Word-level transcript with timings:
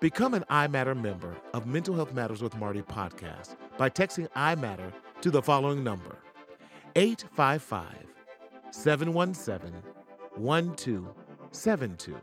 Become 0.00 0.34
an 0.34 0.44
iMatter 0.50 1.00
member 1.00 1.36
of 1.54 1.66
Mental 1.66 1.94
Health 1.94 2.12
Matters 2.12 2.42
with 2.42 2.54
Marty 2.56 2.82
podcast 2.82 3.56
by 3.78 3.88
texting 3.88 4.28
iMatter 4.32 4.92
to 5.22 5.30
the 5.30 5.40
following 5.40 5.82
number 5.82 6.18
855 6.96 7.86
717 8.72 9.72
1272. 10.36 12.16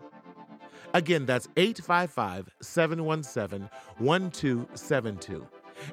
Again, 0.93 1.25
that's 1.25 1.47
855 1.57 2.49
717 2.61 3.67
1272. 3.97 5.47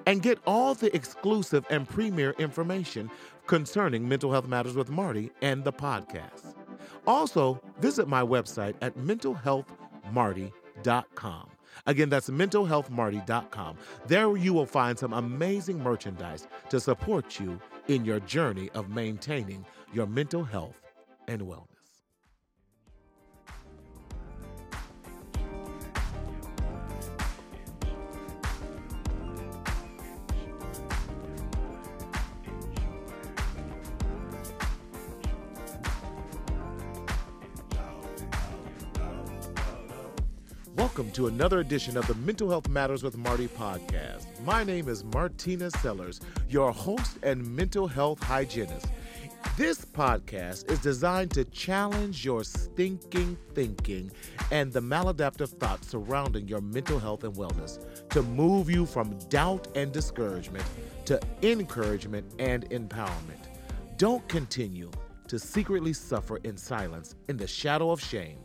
And 0.06 0.22
get 0.22 0.38
all 0.46 0.74
the 0.74 0.94
exclusive 0.94 1.64
and 1.70 1.88
premier 1.88 2.32
information 2.32 3.10
concerning 3.46 4.06
Mental 4.06 4.30
Health 4.30 4.48
Matters 4.48 4.76
with 4.76 4.90
Marty 4.90 5.30
and 5.40 5.64
the 5.64 5.72
podcast. 5.72 6.54
Also, 7.06 7.62
visit 7.80 8.06
my 8.06 8.20
website 8.20 8.74
at 8.82 8.98
mentalhealthmarty.com. 8.98 11.49
Again, 11.86 12.08
that's 12.08 12.30
mentalhealthmarty.com. 12.30 13.76
There 14.06 14.36
you 14.36 14.52
will 14.52 14.66
find 14.66 14.98
some 14.98 15.12
amazing 15.12 15.82
merchandise 15.82 16.46
to 16.68 16.80
support 16.80 17.40
you 17.40 17.60
in 17.88 18.04
your 18.04 18.20
journey 18.20 18.70
of 18.74 18.90
maintaining 18.90 19.64
your 19.92 20.06
mental 20.06 20.44
health 20.44 20.80
and 21.28 21.42
wellness. 21.42 21.69
Welcome 40.80 41.10
to 41.10 41.26
another 41.26 41.60
edition 41.60 41.98
of 41.98 42.06
the 42.06 42.14
Mental 42.14 42.48
Health 42.48 42.66
Matters 42.70 43.02
with 43.02 43.18
Marty 43.18 43.48
podcast. 43.48 44.24
My 44.46 44.64
name 44.64 44.88
is 44.88 45.04
Martina 45.04 45.70
Sellers, 45.70 46.22
your 46.48 46.72
host 46.72 47.18
and 47.22 47.46
mental 47.54 47.86
health 47.86 48.22
hygienist. 48.22 48.86
This 49.58 49.84
podcast 49.84 50.70
is 50.70 50.78
designed 50.78 51.32
to 51.32 51.44
challenge 51.44 52.24
your 52.24 52.44
stinking 52.44 53.36
thinking 53.52 54.10
and 54.50 54.72
the 54.72 54.80
maladaptive 54.80 55.50
thoughts 55.50 55.88
surrounding 55.88 56.48
your 56.48 56.62
mental 56.62 56.98
health 56.98 57.24
and 57.24 57.34
wellness 57.34 57.78
to 58.08 58.22
move 58.22 58.70
you 58.70 58.86
from 58.86 59.18
doubt 59.28 59.68
and 59.74 59.92
discouragement 59.92 60.64
to 61.04 61.20
encouragement 61.42 62.24
and 62.38 62.64
empowerment. 62.70 63.48
Don't 63.98 64.26
continue 64.28 64.90
to 65.28 65.38
secretly 65.38 65.92
suffer 65.92 66.38
in 66.38 66.56
silence 66.56 67.16
in 67.28 67.36
the 67.36 67.46
shadow 67.46 67.90
of 67.90 68.00
shame, 68.00 68.38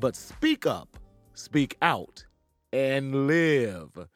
but 0.00 0.16
speak 0.16 0.66
up 0.66 0.98
speak 1.36 1.76
out, 1.82 2.24
and 2.72 3.26
live. 3.26 4.08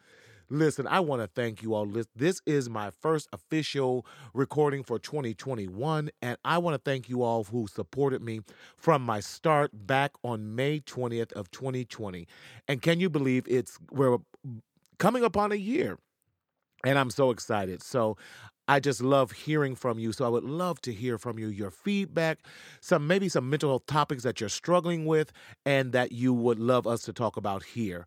Listen, 0.49 0.89
I 0.89 0.99
want 0.99 1.23
to 1.23 1.29
thank 1.29 1.63
you 1.63 1.75
all. 1.75 1.87
This 2.17 2.41
is 2.45 2.69
my 2.69 2.91
first 2.91 3.29
official 3.33 4.05
recording 4.35 4.83
for 4.83 4.99
2021, 4.99 6.11
and 6.23 6.37
I 6.45 6.59
want 6.59 6.75
to 6.75 6.91
thank 6.91 7.09
you 7.09 7.23
all 7.23 7.45
who 7.45 7.69
supported 7.69 8.21
me 8.21 8.41
from 8.77 9.03
my 9.03 9.21
start 9.21 9.71
back 9.73 10.13
on 10.25 10.57
May 10.57 10.81
20th 10.81 11.33
of 11.35 11.53
2020. 11.53 12.27
And 12.67 12.83
can 12.83 12.99
you 12.99 13.09
believe 13.09 13.45
it's 13.47 13.79
we're 13.93 14.19
coming 14.99 15.23
upon 15.23 15.53
a 15.53 15.57
year? 15.57 15.99
And 16.85 16.99
I'm 16.99 17.11
so 17.11 17.31
excited. 17.31 17.83
So 17.83 18.17
I 18.71 18.79
just 18.79 19.03
love 19.03 19.33
hearing 19.33 19.75
from 19.75 19.99
you. 19.99 20.13
So 20.13 20.25
I 20.25 20.29
would 20.29 20.45
love 20.45 20.81
to 20.83 20.93
hear 20.93 21.19
from 21.19 21.41
you 21.41 21.49
your 21.49 21.73
feedback, 21.73 22.39
some 22.81 23.09
maybe 23.09 23.29
some 23.29 23.51
mental 23.51 23.71
health 23.71 23.87
topics 23.87 24.23
that 24.23 24.41
you're 24.41 24.49
struggling 24.49 25.07
with 25.07 25.33
and 25.67 25.93
that 25.93 26.13
you 26.13 26.33
would 26.33 26.61
love 26.61 26.87
us 26.87 27.03
to 27.03 27.13
talk 27.13 27.37
about 27.37 27.65
here. 27.65 28.07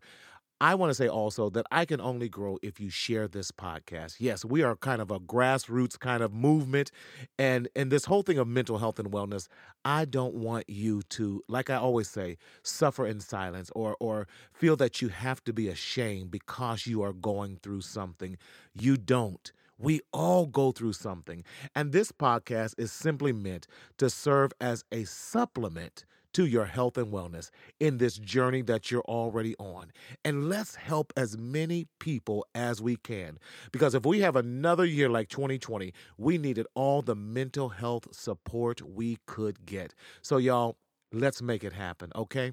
I 0.62 0.74
want 0.74 0.88
to 0.88 0.94
say 0.94 1.08
also 1.08 1.50
that 1.50 1.66
I 1.70 1.84
can 1.84 2.00
only 2.00 2.30
grow 2.30 2.58
if 2.62 2.80
you 2.80 2.88
share 2.88 3.28
this 3.28 3.50
podcast. 3.52 4.16
Yes, 4.20 4.42
we 4.42 4.62
are 4.62 4.74
kind 4.76 5.02
of 5.02 5.10
a 5.10 5.20
grassroots 5.20 5.98
kind 5.98 6.22
of 6.22 6.32
movement 6.32 6.90
and 7.38 7.68
and 7.76 7.92
this 7.92 8.06
whole 8.06 8.22
thing 8.22 8.38
of 8.38 8.48
mental 8.48 8.78
health 8.78 8.98
and 8.98 9.10
wellness, 9.12 9.48
I 9.84 10.06
don't 10.06 10.34
want 10.34 10.70
you 10.70 11.02
to 11.10 11.42
like 11.48 11.68
I 11.68 11.76
always 11.76 12.08
say, 12.08 12.38
suffer 12.62 13.06
in 13.06 13.20
silence 13.20 13.70
or 13.74 13.96
or 14.00 14.28
feel 14.54 14.76
that 14.76 15.02
you 15.02 15.08
have 15.08 15.44
to 15.44 15.52
be 15.52 15.68
ashamed 15.68 16.30
because 16.30 16.86
you 16.86 17.02
are 17.02 17.12
going 17.12 17.58
through 17.62 17.82
something. 17.82 18.38
You 18.72 18.96
don't. 18.96 19.52
We 19.78 20.00
all 20.12 20.46
go 20.46 20.72
through 20.72 20.94
something. 20.94 21.44
And 21.74 21.92
this 21.92 22.12
podcast 22.12 22.74
is 22.78 22.92
simply 22.92 23.32
meant 23.32 23.66
to 23.98 24.08
serve 24.10 24.52
as 24.60 24.84
a 24.92 25.04
supplement 25.04 26.04
to 26.34 26.44
your 26.46 26.64
health 26.66 26.98
and 26.98 27.12
wellness 27.12 27.50
in 27.80 27.98
this 27.98 28.18
journey 28.18 28.60
that 28.62 28.90
you're 28.90 29.02
already 29.02 29.54
on. 29.58 29.92
And 30.24 30.48
let's 30.48 30.74
help 30.74 31.12
as 31.16 31.38
many 31.38 31.86
people 32.00 32.44
as 32.54 32.82
we 32.82 32.96
can. 32.96 33.38
Because 33.72 33.94
if 33.94 34.04
we 34.04 34.20
have 34.20 34.36
another 34.36 34.84
year 34.84 35.08
like 35.08 35.28
2020, 35.28 35.92
we 36.18 36.36
needed 36.36 36.66
all 36.74 37.02
the 37.02 37.14
mental 37.14 37.70
health 37.70 38.08
support 38.12 38.82
we 38.82 39.18
could 39.26 39.64
get. 39.64 39.94
So, 40.22 40.36
y'all, 40.36 40.76
let's 41.12 41.40
make 41.40 41.62
it 41.64 41.72
happen, 41.72 42.10
okay? 42.16 42.52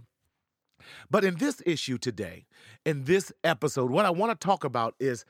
But 1.09 1.23
in 1.23 1.35
this 1.35 1.61
issue 1.65 1.97
today, 1.97 2.45
in 2.85 3.03
this 3.05 3.31
episode, 3.43 3.91
what 3.91 4.05
I 4.05 4.11
want 4.11 4.39
to 4.39 4.45
talk 4.47 4.63
about 4.63 4.95
is 4.99 5.25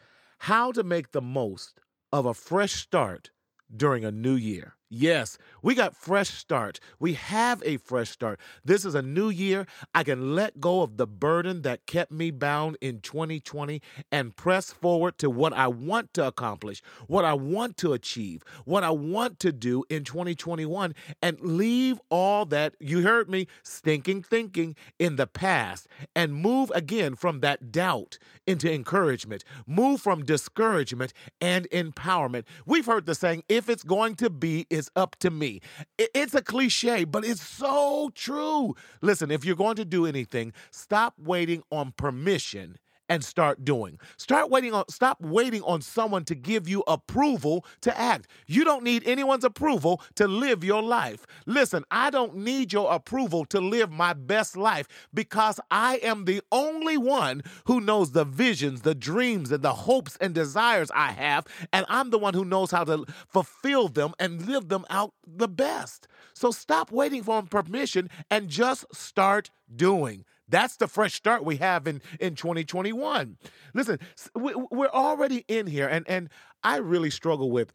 how 0.45 0.71
to 0.71 0.81
make 0.81 1.11
the 1.11 1.21
most 1.21 1.79
of 2.11 2.25
a 2.25 2.33
fresh 2.33 2.73
start 2.73 3.29
during 3.75 4.03
a 4.03 4.11
new 4.11 4.33
year. 4.33 4.75
Yes, 4.93 5.37
we 5.63 5.73
got 5.73 5.95
fresh 5.95 6.29
start. 6.29 6.81
We 6.99 7.13
have 7.13 7.63
a 7.65 7.77
fresh 7.77 8.09
start. 8.09 8.41
This 8.65 8.83
is 8.83 8.93
a 8.93 9.01
new 9.01 9.29
year. 9.29 9.65
I 9.95 10.03
can 10.03 10.35
let 10.35 10.59
go 10.59 10.81
of 10.81 10.97
the 10.97 11.07
burden 11.07 11.61
that 11.61 11.85
kept 11.85 12.11
me 12.11 12.29
bound 12.29 12.77
in 12.81 12.99
2020 12.99 13.81
and 14.11 14.35
press 14.35 14.73
forward 14.73 15.17
to 15.19 15.29
what 15.29 15.53
I 15.53 15.69
want 15.69 16.13
to 16.15 16.27
accomplish, 16.27 16.81
what 17.07 17.23
I 17.23 17.33
want 17.33 17.77
to 17.77 17.93
achieve, 17.93 18.43
what 18.65 18.83
I 18.83 18.89
want 18.89 19.39
to 19.39 19.53
do 19.53 19.85
in 19.89 20.03
2021 20.03 20.93
and 21.21 21.39
leave 21.39 22.01
all 22.09 22.45
that 22.47 22.75
you 22.81 23.03
heard 23.03 23.29
me 23.29 23.47
stinking 23.63 24.23
thinking 24.23 24.75
in 24.99 25.15
the 25.15 25.25
past 25.25 25.87
and 26.13 26.35
move 26.35 26.69
again 26.75 27.15
from 27.15 27.39
that 27.39 27.71
doubt 27.71 28.17
into 28.45 28.69
encouragement. 28.69 29.45
Move 29.65 30.01
from 30.01 30.25
discouragement 30.25 31.13
and 31.39 31.69
empowerment. 31.69 32.43
We've 32.65 32.85
heard 32.85 33.05
the 33.05 33.15
saying 33.15 33.43
if 33.47 33.69
it's 33.69 33.83
going 33.83 34.15
to 34.15 34.29
be 34.29 34.67
is 34.81 34.91
up 34.95 35.15
to 35.17 35.29
me. 35.29 35.61
It's 35.97 36.33
a 36.33 36.41
cliche, 36.41 37.03
but 37.03 37.23
it's 37.23 37.41
so 37.41 38.11
true. 38.15 38.75
Listen, 39.01 39.29
if 39.29 39.45
you're 39.45 39.55
going 39.55 39.75
to 39.75 39.85
do 39.85 40.05
anything, 40.07 40.53
stop 40.71 41.13
waiting 41.19 41.61
on 41.71 41.93
permission 41.95 42.77
and 43.11 43.25
start 43.25 43.65
doing. 43.65 43.99
Start 44.15 44.49
waiting 44.49 44.73
on 44.73 44.85
stop 44.87 45.19
waiting 45.19 45.61
on 45.63 45.81
someone 45.81 46.23
to 46.23 46.33
give 46.33 46.69
you 46.69 46.81
approval 46.87 47.65
to 47.81 47.99
act. 47.99 48.29
You 48.47 48.63
don't 48.63 48.85
need 48.85 49.05
anyone's 49.05 49.43
approval 49.43 50.01
to 50.15 50.29
live 50.29 50.63
your 50.63 50.81
life. 50.81 51.27
Listen, 51.45 51.83
I 51.91 52.09
don't 52.09 52.37
need 52.37 52.71
your 52.71 52.89
approval 52.89 53.43
to 53.47 53.59
live 53.59 53.91
my 53.91 54.13
best 54.13 54.55
life 54.55 54.87
because 55.13 55.59
I 55.69 55.97
am 55.97 56.23
the 56.23 56.41
only 56.53 56.97
one 56.97 57.41
who 57.65 57.81
knows 57.81 58.13
the 58.13 58.23
visions, 58.23 58.83
the 58.83 58.95
dreams 58.95 59.51
and 59.51 59.61
the 59.61 59.73
hopes 59.73 60.17
and 60.21 60.33
desires 60.33 60.89
I 60.95 61.11
have, 61.11 61.45
and 61.73 61.85
I'm 61.89 62.11
the 62.11 62.17
one 62.17 62.33
who 62.33 62.45
knows 62.45 62.71
how 62.71 62.85
to 62.85 63.05
fulfill 63.27 63.89
them 63.89 64.13
and 64.19 64.47
live 64.47 64.69
them 64.69 64.85
out 64.89 65.13
the 65.27 65.49
best. 65.49 66.07
So 66.33 66.51
stop 66.51 66.93
waiting 66.93 67.23
for 67.23 67.43
permission 67.43 68.09
and 68.29 68.47
just 68.47 68.85
start 68.95 69.51
doing. 69.75 70.23
That's 70.51 70.75
the 70.75 70.87
fresh 70.87 71.15
start 71.15 71.43
we 71.43 71.57
have 71.57 71.87
in, 71.87 72.01
in 72.19 72.35
2021. 72.35 73.37
Listen, 73.73 73.99
we're 74.35 74.87
already 74.89 75.45
in 75.47 75.65
here, 75.65 75.87
and, 75.87 76.07
and 76.07 76.29
I 76.63 76.77
really 76.77 77.09
struggle 77.09 77.49
with 77.49 77.73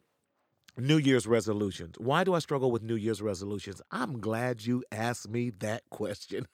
New 0.77 0.97
Year's 0.97 1.25
resolutions. 1.25 1.95
Why 1.97 2.23
do 2.23 2.33
I 2.33 2.39
struggle 2.39 2.71
with 2.71 2.83
New 2.83 2.95
Year's 2.95 3.21
resolutions? 3.21 3.81
I'm 3.91 4.19
glad 4.19 4.65
you 4.65 4.83
asked 4.91 5.29
me 5.29 5.49
that 5.59 5.83
question. 5.89 6.47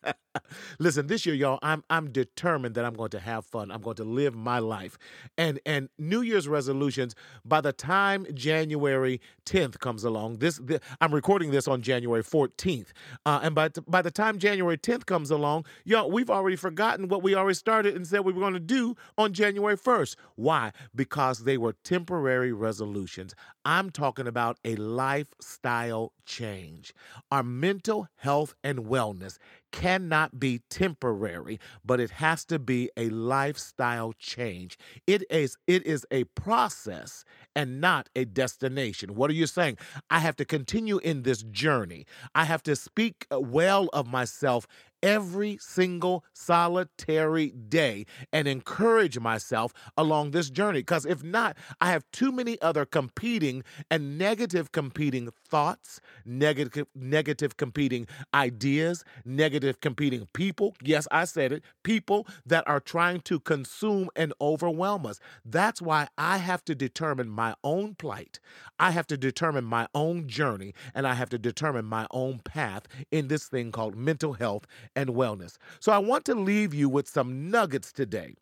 Listen, 0.80 1.08
this 1.08 1.26
year, 1.26 1.36
y'all, 1.36 1.60
I'm 1.62 1.84
I'm 1.90 2.12
determined 2.12 2.76
that 2.76 2.86
I'm 2.86 2.94
going 2.94 3.12
to 3.12 3.20
have 3.20 3.46
fun. 3.46 3.72
I'm 3.72 3.82
going 3.82 3.98
to 3.98 4.04
live 4.04 4.36
my 4.36 4.60
life. 4.60 4.98
And 5.38 5.60
and 5.66 5.90
New 5.98 6.22
Year's 6.22 6.48
resolutions, 6.48 7.16
by 7.46 7.62
the 7.62 7.74
time 7.74 8.26
January 8.34 9.22
10th 9.46 9.80
comes 9.80 10.04
along, 10.04 10.38
this 10.38 10.60
I'm 11.02 11.14
recording 11.14 11.52
this 11.52 11.68
on 11.68 11.82
January 11.82 12.24
14th. 12.24 12.88
Uh, 13.26 13.40
and 13.44 13.54
by, 13.56 13.70
by 13.88 14.02
the 14.02 14.12
time 14.12 14.40
January 14.40 14.78
10th 14.78 15.06
comes 15.06 15.30
along, 15.32 15.66
y'all, 15.84 16.10
we've 16.10 16.30
already 16.30 16.56
forgotten 16.56 17.08
what 17.08 17.22
we 17.24 17.36
already 17.36 17.56
started 17.56 17.96
and 17.96 18.08
said 18.08 18.22
we 18.22 18.34
were 18.34 18.42
going 18.42 18.54
to 18.54 18.60
do 18.60 18.96
on 19.18 19.34
January 19.34 19.78
1st. 19.78 20.16
Why? 20.36 20.72
Because 20.96 21.44
they 21.44 21.58
were 21.58 21.74
temporary 21.84 22.54
resolutions. 22.54 23.36
I'm 23.66 23.90
talking 23.92 24.28
about 24.28 24.58
a 24.66 24.76
lifestyle 24.76 26.14
change. 26.26 26.94
Our 27.32 27.44
mental 27.44 28.08
health 28.18 28.56
and 28.64 28.80
wellness 28.86 29.38
cannot 29.72 30.40
be 30.40 30.62
temporary, 30.70 31.60
but 31.84 32.00
it 32.00 32.12
has 32.12 32.46
to 32.46 32.60
be 32.60 32.90
a 32.98 33.10
lifestyle 33.10 34.14
change. 34.20 34.78
It 35.08 35.24
is 35.30 35.58
it 35.68 35.86
is 35.86 36.06
a 36.12 36.26
process 36.26 37.26
and 37.56 37.82
not 37.82 38.10
a 38.16 38.26
destination. 38.26 39.16
What 39.16 39.30
are 39.30 39.34
you 39.34 39.48
saying? 39.48 39.78
I 40.10 40.20
have 40.20 40.36
to 40.38 40.46
continue 40.46 40.98
in 41.00 41.24
this 41.24 41.44
journey. 41.44 42.06
I 42.36 42.44
have 42.46 42.64
to 42.64 42.76
speak 42.76 43.26
uh, 43.32 43.40
well 43.40 43.90
of 43.94 44.08
myself 44.08 44.68
every 45.04 45.58
single 45.60 46.24
solitary 46.34 47.50
day 47.52 48.06
and 48.32 48.48
encourage 48.48 49.20
myself 49.20 49.74
along 49.98 50.32
this 50.32 50.50
journey. 50.50 50.80
Because 50.80 51.06
if 51.06 51.24
not, 51.24 51.58
I 51.82 51.92
have 51.92 52.06
too 52.12 52.32
many 52.32 52.60
other 52.62 52.86
competing 52.86 53.64
and 53.92 54.18
negative 54.18 54.72
competing 54.72 55.30
thoughts, 55.48 56.00
negative, 56.26 56.88
negative 56.96 57.58
competing 57.58 58.08
ideas, 58.34 59.04
negative 59.26 59.82
competing 59.82 60.28
people. 60.34 60.76
Yes, 60.82 61.08
I 61.12 61.26
said 61.26 61.52
it. 61.52 61.64
People 61.84 62.26
that 62.46 62.64
are 62.68 62.80
trying 62.80 63.22
to 63.22 63.40
consume 63.42 64.10
and 64.16 64.34
overwhelm 64.40 65.06
us. 65.06 65.20
That's 65.46 65.82
why 65.82 66.08
I 66.18 66.38
have 66.38 66.64
to 66.66 66.76
determine 66.76 67.30
my 67.30 67.56
own 67.64 67.96
plight. 67.96 68.40
I 68.80 68.92
have 68.92 69.08
to 69.08 69.18
determine 69.18 69.66
my 69.66 69.88
own 69.94 70.28
journey 70.28 70.74
and 70.96 71.06
I 71.06 71.14
have 71.16 71.30
to 71.30 71.38
determine 71.38 71.86
my 71.86 72.08
own 72.12 72.40
path 72.40 72.88
in 73.12 73.28
this 73.28 73.48
thing 73.48 73.72
called 73.72 73.96
mental 73.96 74.34
health 74.34 74.66
and 74.96 75.12
wellness. 75.12 75.58
So 75.80 75.92
I 75.92 75.98
want 75.98 76.26
to 76.26 76.36
leave 76.36 76.74
you 76.74 76.90
with 76.90 77.08
some 77.08 77.50
nuggets 77.50 77.92
today 77.92 78.36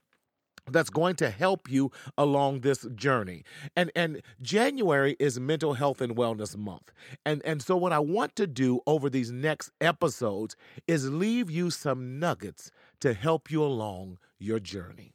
that's 0.70 0.90
going 0.90 1.16
to 1.16 1.30
help 1.30 1.70
you 1.70 1.92
along 2.18 2.62
this 2.62 2.86
journey. 2.96 3.44
And 3.76 3.92
and 3.96 4.22
January 4.42 5.16
is 5.20 5.40
mental 5.40 5.74
health 5.74 6.02
and 6.02 6.16
wellness 6.16 6.56
month. 6.56 6.92
And 7.26 7.42
and 7.44 7.62
so 7.62 7.76
what 7.76 7.94
I 7.94 8.00
want 8.00 8.36
to 8.38 8.48
do 8.48 8.82
over 8.86 9.10
these 9.10 9.32
next 9.32 9.72
episodes 9.82 10.56
is 10.88 11.10
leave 11.10 11.50
you 11.50 11.70
some 11.70 12.20
nuggets 12.20 12.72
to 13.02 13.14
help 13.14 13.50
you 13.52 13.64
along 13.64 14.18
your 14.40 14.60
journey. 14.60 15.14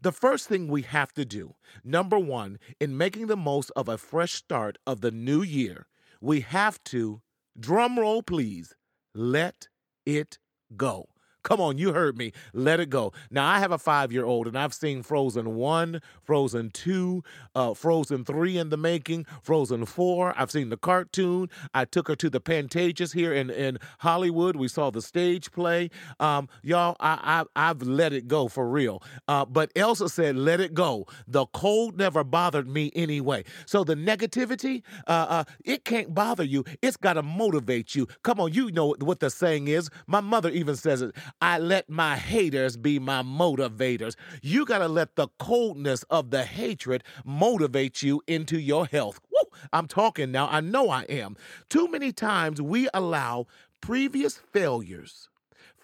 The 0.00 0.12
first 0.12 0.48
thing 0.48 0.68
we 0.68 0.82
have 0.82 1.12
to 1.14 1.24
do, 1.24 1.54
number 1.82 2.18
1, 2.18 2.58
in 2.78 2.96
making 2.96 3.26
the 3.26 3.36
most 3.36 3.72
of 3.74 3.88
a 3.88 3.98
fresh 3.98 4.34
start 4.34 4.78
of 4.86 5.00
the 5.00 5.10
new 5.10 5.42
year, 5.42 5.88
we 6.20 6.40
have 6.40 6.82
to 6.84 7.20
drum 7.58 7.98
roll 7.98 8.22
please, 8.22 8.74
let 9.12 9.68
it 10.06 10.38
go. 10.76 11.11
Come 11.42 11.60
on, 11.60 11.78
you 11.78 11.92
heard 11.92 12.16
me. 12.16 12.32
Let 12.52 12.80
it 12.80 12.90
go. 12.90 13.12
Now, 13.30 13.48
I 13.48 13.58
have 13.58 13.72
a 13.72 13.78
five 13.78 14.12
year 14.12 14.24
old 14.24 14.46
and 14.46 14.56
I've 14.56 14.74
seen 14.74 15.02
Frozen 15.02 15.54
1, 15.54 16.00
Frozen 16.22 16.70
2, 16.70 17.24
uh, 17.54 17.74
Frozen 17.74 18.24
3 18.24 18.58
in 18.58 18.68
the 18.70 18.76
making, 18.76 19.26
Frozen 19.42 19.86
4. 19.86 20.34
I've 20.36 20.50
seen 20.50 20.68
the 20.68 20.76
cartoon. 20.76 21.50
I 21.74 21.84
took 21.84 22.08
her 22.08 22.16
to 22.16 22.30
the 22.30 22.40
Pantages 22.40 23.14
here 23.14 23.32
in, 23.32 23.50
in 23.50 23.78
Hollywood. 23.98 24.56
We 24.56 24.68
saw 24.68 24.90
the 24.90 25.02
stage 25.02 25.50
play. 25.50 25.90
Um, 26.20 26.48
y'all, 26.62 26.96
I, 27.00 27.44
I, 27.56 27.66
have 27.66 27.82
let 27.82 28.12
it 28.12 28.28
go 28.28 28.48
for 28.48 28.68
real. 28.68 29.02
Uh, 29.26 29.44
but 29.44 29.72
Elsa 29.74 30.08
said, 30.08 30.36
let 30.36 30.60
it 30.60 30.74
go. 30.74 31.06
The 31.26 31.46
cold 31.46 31.98
never 31.98 32.22
bothered 32.22 32.68
me 32.68 32.92
anyway. 32.94 33.44
So 33.66 33.82
the 33.84 33.94
negativity, 33.94 34.82
uh, 35.06 35.26
uh 35.28 35.44
it 35.64 35.84
can't 35.84 36.14
bother 36.14 36.44
you. 36.44 36.64
It's 36.82 36.96
got 36.96 37.14
to 37.14 37.22
motivate 37.22 37.94
you. 37.94 38.06
Come 38.22 38.40
on, 38.40 38.52
you 38.52 38.70
know 38.70 38.94
what 39.00 39.20
the 39.20 39.30
saying 39.30 39.68
is. 39.68 39.90
My 40.06 40.20
mother 40.20 40.50
even 40.50 40.76
says 40.76 41.02
it. 41.02 41.14
I 41.40 41.58
let 41.58 41.88
my 41.88 42.16
haters 42.16 42.76
be 42.76 42.98
my 42.98 43.22
motivators. 43.22 44.14
You 44.42 44.64
got 44.64 44.78
to 44.78 44.88
let 44.88 45.16
the 45.16 45.28
coldness 45.38 46.02
of 46.04 46.30
the 46.30 46.44
hatred 46.44 47.04
motivate 47.24 48.02
you 48.02 48.22
into 48.26 48.58
your 48.58 48.86
health. 48.86 49.20
Woo, 49.30 49.58
I'm 49.72 49.88
talking 49.88 50.30
now. 50.30 50.48
I 50.48 50.60
know 50.60 50.90
I 50.90 51.02
am. 51.02 51.36
Too 51.68 51.88
many 51.88 52.12
times 52.12 52.60
we 52.60 52.88
allow 52.94 53.46
previous 53.80 54.38
failures, 54.52 55.28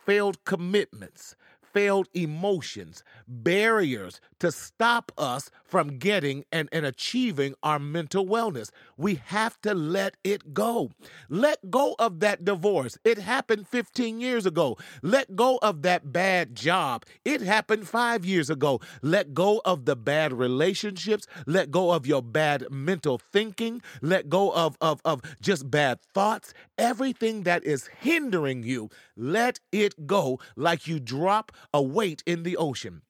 failed 0.05 0.45
commitments, 0.45 1.35
failed 1.73 2.09
emotions, 2.15 3.05
barriers 3.27 4.21
to 4.39 4.51
stop 4.51 5.13
us 5.19 5.51
from 5.65 5.99
getting 5.99 6.45
and, 6.51 6.69
and 6.73 6.87
achieving 6.87 7.55
our 7.63 7.79
mental 7.79 8.27
wellness. 8.27 8.71
We 8.99 9.23
have 9.27 9.61
to 9.63 9.75
let 9.75 10.17
it 10.25 10.53
go. 10.53 10.91
Let 11.31 11.71
go 11.71 11.95
of 12.01 12.19
that 12.21 12.45
divorce. 12.45 12.99
It 13.05 13.19
happened 13.19 13.69
15 13.69 14.21
years 14.21 14.45
ago. 14.45 14.77
Let 15.03 15.37
go 15.37 15.59
of 15.63 15.83
that 15.83 16.13
bad 16.13 16.57
job. 16.57 17.07
It 17.25 17.41
happened 17.41 17.89
five 17.89 18.25
years 18.25 18.51
ago. 18.51 18.81
Let 19.01 19.33
go 19.33 19.63
of 19.65 19.85
the 19.85 19.95
bad 19.95 20.33
relationships. 20.33 21.29
Let 21.47 21.71
go 21.71 21.93
of 21.93 22.07
your 22.07 22.23
bad 22.23 22.67
mental 22.71 23.19
thinking. 23.19 23.83
Let 24.03 24.29
go 24.29 24.51
of, 24.53 24.77
of, 24.81 25.01
of 25.05 25.23
just 25.41 25.71
bad 25.71 26.01
thoughts. 26.03 26.53
Everything 26.77 27.45
that 27.45 27.63
is 27.65 27.87
hindering 28.01 28.65
you, 28.65 28.91
let 29.17 29.61
it 29.71 30.09
go 30.09 30.41
like 30.57 30.89
you 30.89 30.99
drop 30.99 31.53
a 31.73 31.81
weight 31.81 32.25
in 32.27 32.43
the 32.43 32.57
ocean. 32.57 33.03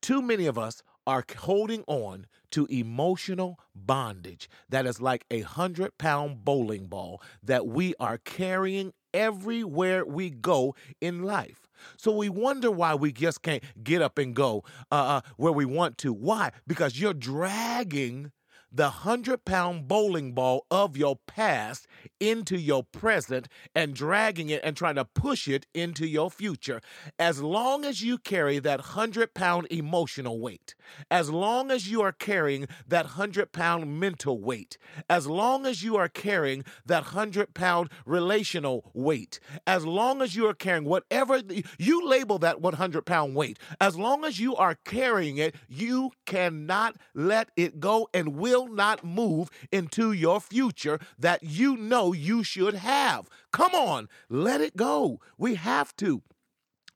Too 0.00 0.22
many 0.22 0.46
of 0.46 0.56
us 0.56 0.82
are 1.06 1.24
holding 1.38 1.82
on 1.88 2.26
to 2.52 2.66
emotional 2.66 3.58
bondage 3.74 4.48
that 4.68 4.86
is 4.86 5.00
like 5.00 5.24
a 5.30 5.40
hundred 5.40 5.98
pound 5.98 6.44
bowling 6.44 6.86
ball 6.86 7.20
that 7.42 7.66
we 7.66 7.94
are 7.98 8.18
carrying 8.18 8.92
everywhere 9.12 10.04
we 10.04 10.30
go 10.30 10.74
in 11.00 11.22
life. 11.22 11.68
So 11.96 12.12
we 12.12 12.28
wonder 12.28 12.70
why 12.70 12.94
we 12.94 13.12
just 13.12 13.42
can't 13.42 13.62
get 13.82 14.02
up 14.02 14.18
and 14.18 14.34
go 14.34 14.64
uh, 14.90 14.94
uh, 14.94 15.20
where 15.36 15.52
we 15.52 15.64
want 15.64 15.98
to. 15.98 16.12
Why? 16.12 16.52
Because 16.66 17.00
you're 17.00 17.14
dragging 17.14 18.32
the 18.72 18.84
100 18.84 19.44
pound 19.44 19.86
bowling 19.86 20.32
ball 20.32 20.66
of 20.70 20.96
your 20.96 21.18
past 21.26 21.86
into 22.18 22.58
your 22.58 22.82
present 22.82 23.48
and 23.74 23.94
dragging 23.94 24.48
it 24.48 24.60
and 24.64 24.76
trying 24.76 24.94
to 24.94 25.04
push 25.04 25.46
it 25.46 25.66
into 25.74 26.06
your 26.06 26.30
future. 26.30 26.80
As 27.18 27.42
long 27.42 27.84
as 27.84 28.02
you 28.02 28.16
carry 28.16 28.58
that 28.60 28.80
100 28.80 29.34
pound 29.34 29.66
emotional 29.70 30.40
weight, 30.40 30.74
as 31.10 31.30
long 31.30 31.70
as 31.70 31.90
you 31.90 32.00
are 32.00 32.12
carrying 32.12 32.66
that 32.88 33.04
100 33.04 33.52
pound 33.52 34.00
mental 34.00 34.40
weight, 34.40 34.78
as 35.10 35.26
long 35.26 35.66
as 35.66 35.82
you 35.82 35.96
are 35.96 36.08
carrying 36.08 36.64
that 36.86 37.04
100 37.04 37.54
pound 37.54 37.90
relational 38.06 38.90
weight, 38.94 39.38
as 39.66 39.84
long 39.84 40.22
as 40.22 40.34
you 40.34 40.46
are 40.46 40.54
carrying 40.54 40.84
whatever 40.84 41.42
the, 41.42 41.64
you 41.78 42.06
label 42.08 42.38
that 42.38 42.60
100 42.60 43.02
pound 43.02 43.34
weight, 43.34 43.58
as 43.80 43.96
long 43.96 44.24
as 44.24 44.40
you 44.40 44.56
are 44.56 44.76
carrying 44.84 45.36
it, 45.36 45.54
you 45.68 46.10
cannot 46.24 46.96
let 47.14 47.50
it 47.56 47.78
go 47.78 48.08
and 48.14 48.36
will 48.36 48.61
will 48.62 48.74
not 48.74 49.04
move 49.04 49.50
into 49.70 50.12
your 50.12 50.40
future 50.40 51.00
that 51.18 51.42
you 51.42 51.76
know 51.76 52.12
you 52.12 52.44
should 52.44 52.74
have. 52.74 53.28
Come 53.52 53.74
on, 53.74 54.08
let 54.28 54.60
it 54.60 54.76
go. 54.76 55.20
We 55.36 55.56
have 55.56 55.94
to. 55.96 56.22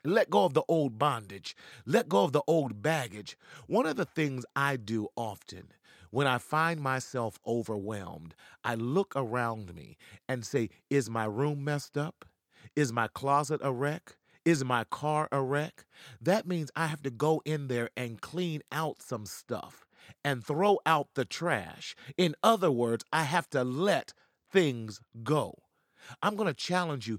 Let 0.05 0.31
go 0.31 0.45
of 0.45 0.55
the 0.55 0.63
old 0.69 0.99
bondage. 0.99 1.57
Let 1.85 2.09
go 2.09 2.25
of 2.25 2.33
the 2.33 2.43
old 2.47 2.81
baggage. 2.81 3.37
One 3.67 3.87
of 3.87 3.97
the 3.97 4.05
things 4.05 4.45
I 4.55 4.77
do 4.77 5.09
often 5.17 5.73
when 6.11 6.29
I 6.29 6.39
find 6.39 6.81
myself 6.81 7.39
overwhelmed, 7.45 8.35
I 8.65 8.77
look 8.77 9.13
around 9.17 9.75
me 9.75 9.97
and 10.29 10.47
say, 10.47 10.71
Is 10.89 11.11
my 11.11 11.25
room 11.25 11.65
messed 11.65 11.99
up? 11.99 12.25
Is 12.77 12.93
my 12.93 13.09
closet 13.09 13.61
a 13.63 13.73
wreck? 13.73 14.17
Is 14.45 14.65
my 14.65 14.85
car 14.85 15.29
a 15.33 15.43
wreck? 15.43 15.85
That 16.21 16.47
means 16.47 16.71
I 16.77 16.87
have 16.87 17.03
to 17.03 17.11
go 17.11 17.43
in 17.45 17.67
there 17.67 17.91
and 17.97 18.21
clean 18.21 18.63
out 18.71 19.03
some 19.03 19.27
stuff 19.27 19.86
and 20.25 20.45
throw 20.45 20.79
out 20.87 21.09
the 21.15 21.25
trash. 21.25 21.95
In 22.17 22.35
other 22.43 22.71
words, 22.71 23.05
I 23.13 23.23
have 23.23 23.49
to 23.51 23.65
let 23.65 24.13
things 24.51 25.01
go. 25.23 25.55
I'm 26.23 26.37
going 26.37 26.47
to 26.47 26.55
challenge 26.55 27.09
you 27.09 27.19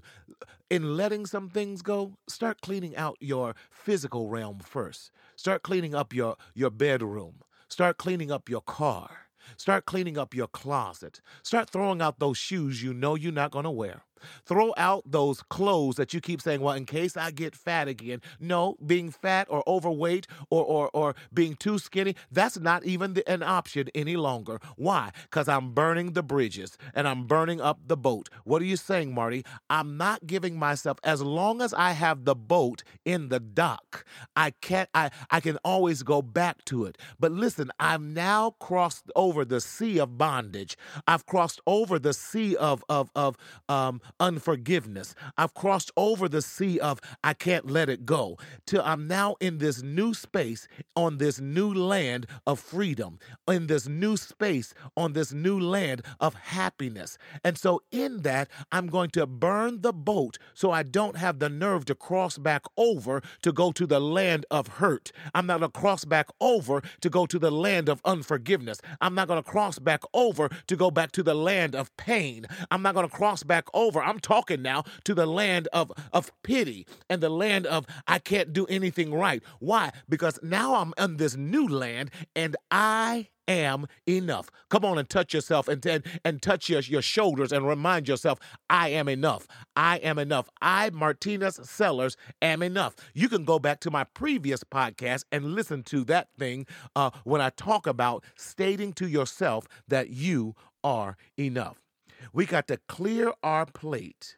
in 0.70 0.96
letting 0.96 1.26
some 1.26 1.48
things 1.48 1.82
go. 1.82 2.16
Start 2.28 2.60
cleaning 2.60 2.96
out 2.96 3.16
your 3.20 3.54
physical 3.70 4.28
realm 4.28 4.60
first. 4.60 5.10
Start 5.36 5.62
cleaning 5.62 5.94
up 5.94 6.14
your, 6.14 6.36
your 6.54 6.70
bedroom. 6.70 7.40
Start 7.68 7.98
cleaning 7.98 8.30
up 8.30 8.48
your 8.48 8.62
car. 8.62 9.10
Start 9.56 9.86
cleaning 9.86 10.18
up 10.18 10.34
your 10.34 10.46
closet. 10.46 11.20
Start 11.42 11.70
throwing 11.70 12.02
out 12.02 12.18
those 12.18 12.38
shoes 12.38 12.82
you 12.82 12.92
know 12.92 13.14
you're 13.14 13.32
not 13.32 13.50
going 13.50 13.64
to 13.64 13.70
wear. 13.70 14.02
Throw 14.44 14.72
out 14.76 15.02
those 15.06 15.42
clothes 15.42 15.96
that 15.96 16.14
you 16.14 16.20
keep 16.20 16.40
saying, 16.40 16.60
well, 16.60 16.74
in 16.74 16.86
case 16.86 17.16
I 17.16 17.30
get 17.30 17.54
fat 17.54 17.88
again. 17.88 18.20
No, 18.40 18.76
being 18.84 19.10
fat 19.10 19.46
or 19.50 19.62
overweight 19.66 20.26
or, 20.50 20.64
or, 20.64 20.90
or 20.92 21.14
being 21.32 21.54
too 21.56 21.78
skinny, 21.78 22.14
that's 22.30 22.58
not 22.58 22.84
even 22.84 23.14
the, 23.14 23.28
an 23.28 23.42
option 23.42 23.88
any 23.94 24.16
longer. 24.16 24.60
Why? 24.76 25.10
Because 25.24 25.48
I'm 25.48 25.72
burning 25.72 26.12
the 26.12 26.22
bridges 26.22 26.76
and 26.94 27.08
I'm 27.08 27.26
burning 27.26 27.60
up 27.60 27.80
the 27.86 27.96
boat. 27.96 28.28
What 28.44 28.62
are 28.62 28.66
you 28.66 28.76
saying, 28.76 29.14
Marty? 29.14 29.44
I'm 29.70 29.96
not 29.96 30.26
giving 30.26 30.58
myself, 30.58 30.98
as 31.04 31.22
long 31.22 31.60
as 31.62 31.74
I 31.74 31.92
have 31.92 32.24
the 32.24 32.34
boat 32.34 32.82
in 33.04 33.28
the 33.28 33.40
dock, 33.40 34.04
I 34.36 34.52
can't, 34.60 34.88
I, 34.94 35.10
I 35.30 35.40
can 35.40 35.58
always 35.64 36.02
go 36.02 36.22
back 36.22 36.64
to 36.66 36.84
it. 36.84 36.98
But 37.18 37.32
listen, 37.32 37.70
I've 37.78 38.02
now 38.02 38.54
crossed 38.60 39.10
over 39.16 39.44
the 39.44 39.60
sea 39.60 39.98
of 39.98 40.18
bondage. 40.18 40.76
I've 41.06 41.26
crossed 41.26 41.60
over 41.66 41.98
the 41.98 42.12
sea 42.12 42.56
of, 42.56 42.84
of, 42.88 43.10
of, 43.14 43.36
um, 43.68 44.00
unforgiveness. 44.20 45.14
I've 45.36 45.54
crossed 45.54 45.90
over 45.96 46.28
the 46.28 46.42
sea 46.42 46.78
of 46.80 47.00
I 47.22 47.34
can't 47.34 47.70
let 47.70 47.88
it 47.88 48.06
go 48.06 48.38
till 48.66 48.82
I'm 48.82 49.06
now 49.06 49.36
in 49.40 49.58
this 49.58 49.82
new 49.82 50.14
space 50.14 50.68
on 50.96 51.18
this 51.18 51.40
new 51.40 51.72
land 51.72 52.26
of 52.46 52.60
freedom, 52.60 53.18
in 53.46 53.66
this 53.66 53.86
new 53.86 54.16
space 54.16 54.74
on 54.96 55.12
this 55.12 55.32
new 55.32 55.58
land 55.58 56.02
of 56.20 56.34
happiness. 56.34 57.18
And 57.44 57.56
so, 57.58 57.82
in 57.90 58.22
that, 58.22 58.48
I'm 58.72 58.86
going 58.88 59.10
to 59.10 59.26
burn 59.26 59.82
the 59.82 59.92
boat 59.92 60.38
so 60.54 60.70
I 60.70 60.82
don't 60.82 61.16
have 61.16 61.38
the 61.38 61.48
nerve 61.48 61.84
to 61.86 61.94
cross 61.94 62.38
back 62.38 62.64
over 62.76 63.22
to 63.42 63.52
go 63.52 63.72
to 63.72 63.86
the 63.86 64.00
land 64.00 64.46
of 64.50 64.66
hurt. 64.66 65.12
I'm 65.34 65.46
not 65.46 65.60
going 65.60 65.70
to 65.70 65.78
cross 65.78 66.04
back 66.04 66.28
over 66.40 66.82
to 67.00 67.10
go 67.10 67.26
to 67.26 67.38
the 67.38 67.50
land 67.50 67.88
of 67.88 68.00
unforgiveness. 68.04 68.80
I'm 69.00 69.14
not 69.14 69.28
going 69.28 69.42
to 69.42 69.48
cross 69.48 69.78
back 69.78 70.02
over 70.14 70.48
to 70.66 70.76
go 70.76 70.90
back 70.90 71.12
to 71.12 71.22
the 71.22 71.34
land 71.34 71.74
of 71.74 71.94
pain. 71.96 72.46
I'm 72.70 72.82
not 72.82 72.94
going 72.94 73.08
to 73.08 73.14
cross 73.14 73.42
back 73.42 73.64
over 73.74 73.97
over. 73.98 74.08
I'm 74.08 74.20
talking 74.20 74.62
now 74.62 74.84
to 75.04 75.14
the 75.14 75.26
land 75.26 75.68
of, 75.72 75.92
of 76.12 76.30
pity 76.42 76.86
and 77.08 77.20
the 77.22 77.28
land 77.30 77.66
of 77.66 77.86
I 78.06 78.18
can't 78.18 78.52
do 78.52 78.66
anything 78.66 79.12
right. 79.12 79.42
Why? 79.58 79.92
Because 80.08 80.38
now 80.42 80.76
I'm 80.76 80.94
in 80.98 81.16
this 81.16 81.36
new 81.36 81.66
land 81.66 82.10
and 82.34 82.56
I 82.70 83.28
am 83.46 83.86
enough. 84.06 84.50
Come 84.68 84.84
on 84.84 84.98
and 84.98 85.08
touch 85.08 85.32
yourself 85.32 85.68
and, 85.68 85.84
and, 85.86 86.04
and 86.22 86.42
touch 86.42 86.68
your, 86.68 86.80
your 86.80 87.00
shoulders 87.00 87.50
and 87.50 87.66
remind 87.66 88.06
yourself, 88.06 88.38
I 88.68 88.90
am 88.90 89.08
enough. 89.08 89.46
I 89.74 89.96
am 89.98 90.18
enough. 90.18 90.50
I, 90.60 90.90
Martina 90.90 91.50
Sellers, 91.50 92.16
am 92.42 92.62
enough. 92.62 92.94
You 93.14 93.28
can 93.30 93.44
go 93.44 93.58
back 93.58 93.80
to 93.80 93.90
my 93.90 94.04
previous 94.04 94.64
podcast 94.64 95.24
and 95.32 95.54
listen 95.54 95.82
to 95.84 96.04
that 96.04 96.28
thing 96.38 96.66
uh, 96.94 97.10
when 97.24 97.40
I 97.40 97.48
talk 97.50 97.86
about 97.86 98.22
stating 98.36 98.92
to 98.94 99.08
yourself 99.08 99.66
that 99.88 100.10
you 100.10 100.54
are 100.84 101.16
enough. 101.38 101.87
We 102.32 102.46
got 102.46 102.68
to 102.68 102.78
clear 102.88 103.32
our 103.42 103.66
plate 103.66 104.36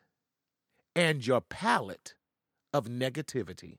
and 0.94 1.26
your 1.26 1.40
palate 1.40 2.14
of 2.72 2.86
negativity. 2.86 3.78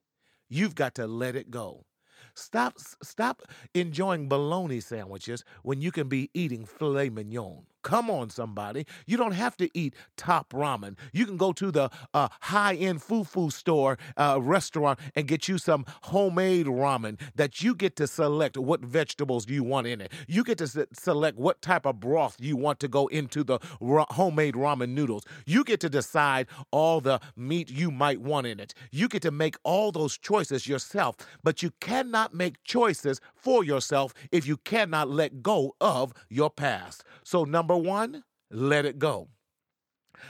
You've 0.50 0.76
got 0.76 0.96
to 0.96 1.08
let 1.08 1.36
it 1.36 1.52
go. 1.52 1.86
Stop 2.34 2.78
stop 3.04 3.42
enjoying 3.74 4.30
bologna 4.30 4.80
sandwiches 4.80 5.44
when 5.64 5.82
you 5.82 5.92
can 5.92 6.08
be 6.08 6.30
eating 6.34 6.66
filet 6.66 7.10
mignon. 7.10 7.66
Come 7.84 8.10
on, 8.10 8.30
somebody. 8.30 8.86
You 9.06 9.18
don't 9.18 9.34
have 9.34 9.58
to 9.58 9.70
eat 9.78 9.96
top 10.18 10.54
ramen. 10.54 10.98
You 11.14 11.26
can 11.26 11.38
go 11.38 11.52
to 11.54 11.72
the 11.72 11.90
uh, 12.14 12.28
high 12.42 12.76
end 12.76 13.02
fufu 13.02 13.52
store 13.52 13.98
uh, 14.18 14.40
restaurant 14.42 15.00
and 15.16 15.28
get 15.28 15.48
you 15.48 15.58
some 15.58 15.86
homemade 16.04 16.68
ramen 16.68 17.20
that 17.36 17.62
you 17.62 17.76
get 17.76 17.96
to 17.98 18.08
select 18.08 18.58
what 18.58 18.82
vegetables 18.82 19.50
you 19.50 19.64
want 19.64 19.88
in 19.88 20.02
it. 20.02 20.12
You 20.28 20.44
get 20.44 20.58
to 20.60 20.88
select 20.94 21.38
what 21.38 21.62
type 21.62 21.86
of 21.86 22.00
broth 22.00 22.38
you 22.40 22.56
want 22.56 22.80
to 22.82 22.88
go 22.88 23.08
into 23.08 23.44
the 23.44 23.60
ra- 23.80 24.06
homemade 24.12 24.56
ramen 24.56 24.90
noodles. 24.90 25.24
You 25.46 25.64
get 25.64 25.80
to 25.82 25.90
decide 25.90 26.48
all 26.72 27.02
the 27.02 27.20
meat 27.36 27.70
you 27.70 27.92
might 27.92 28.22
want 28.22 28.48
in 28.48 28.60
it. 28.60 28.74
You 28.92 29.08
get 29.08 29.22
to 29.24 29.32
make 29.32 29.56
all 29.64 29.92
those 29.92 30.18
choices 30.18 30.68
yourself, 30.68 31.16
but 31.44 31.64
you 31.64 31.72
cannot 31.80 32.34
make 32.34 32.64
choices 32.64 33.20
for 33.36 33.64
yourself 33.64 34.14
if 34.32 34.46
you 34.46 34.58
cannot 34.58 35.10
let 35.10 35.42
go 35.42 35.76
of 35.82 36.14
your 36.30 36.50
past. 36.50 37.04
So, 37.24 37.44
number 37.44 37.71
Number 37.72 37.90
one, 37.90 38.26
let 38.50 38.84
it 38.84 39.00
go. 39.00 39.30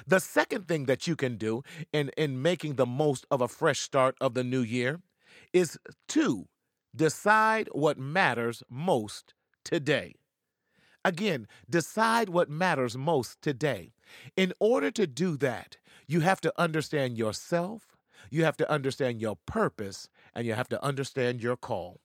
The 0.06 0.20
second 0.20 0.68
thing 0.68 0.86
that 0.86 1.08
you 1.08 1.16
can 1.16 1.38
do 1.38 1.64
in, 1.92 2.12
in 2.16 2.40
making 2.40 2.76
the 2.76 2.86
most 2.86 3.26
of 3.32 3.42
a 3.42 3.48
fresh 3.48 3.80
start 3.80 4.16
of 4.22 4.36
the 4.36 4.44
new 4.44 4.62
year 4.62 5.00
is 5.52 5.80
to 6.10 6.48
decide 6.96 7.68
what 7.72 7.98
matters 7.98 8.62
most 8.70 9.34
today. 9.66 10.14
Again, 11.04 11.48
decide 11.68 12.30
what 12.30 12.48
matters 12.48 12.96
most 12.96 13.42
today. 13.42 13.94
In 14.38 14.54
order 14.60 14.92
to 14.92 15.08
do 15.08 15.36
that, 15.38 15.78
you 16.06 16.20
have 16.20 16.42
to 16.42 16.54
understand 16.58 17.18
yourself, 17.18 17.98
you 18.30 18.44
have 18.44 18.58
to 18.58 18.70
understand 18.70 19.20
your 19.20 19.40
purpose, 19.48 20.10
and 20.36 20.46
you 20.46 20.54
have 20.54 20.70
to 20.70 20.84
understand 20.86 21.42
your 21.42 21.58
call. 21.58 22.02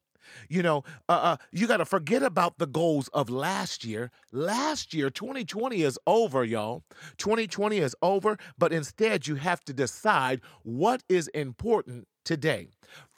You 0.49 0.63
know, 0.63 0.85
uh, 1.09 1.13
uh, 1.13 1.37
you 1.53 1.67
got 1.67 1.79
to 1.79 1.85
forget 1.85 2.23
about 2.23 2.59
the 2.59 2.67
goals 2.67 3.09
of 3.09 3.31
last 3.31 3.85
year. 3.85 4.11
Last 4.33 4.95
year, 4.95 5.11
2020 5.11 5.83
is 5.83 5.99
over, 6.07 6.45
y'all. 6.45 6.85
2020 7.19 7.79
is 7.79 7.97
over, 8.03 8.37
but 8.59 8.73
instead, 8.73 9.27
you 9.27 9.37
have 9.37 9.65
to 9.65 9.73
decide 9.73 10.41
what 10.63 11.03
is 11.09 11.29
important 11.29 12.09
today. 12.25 12.69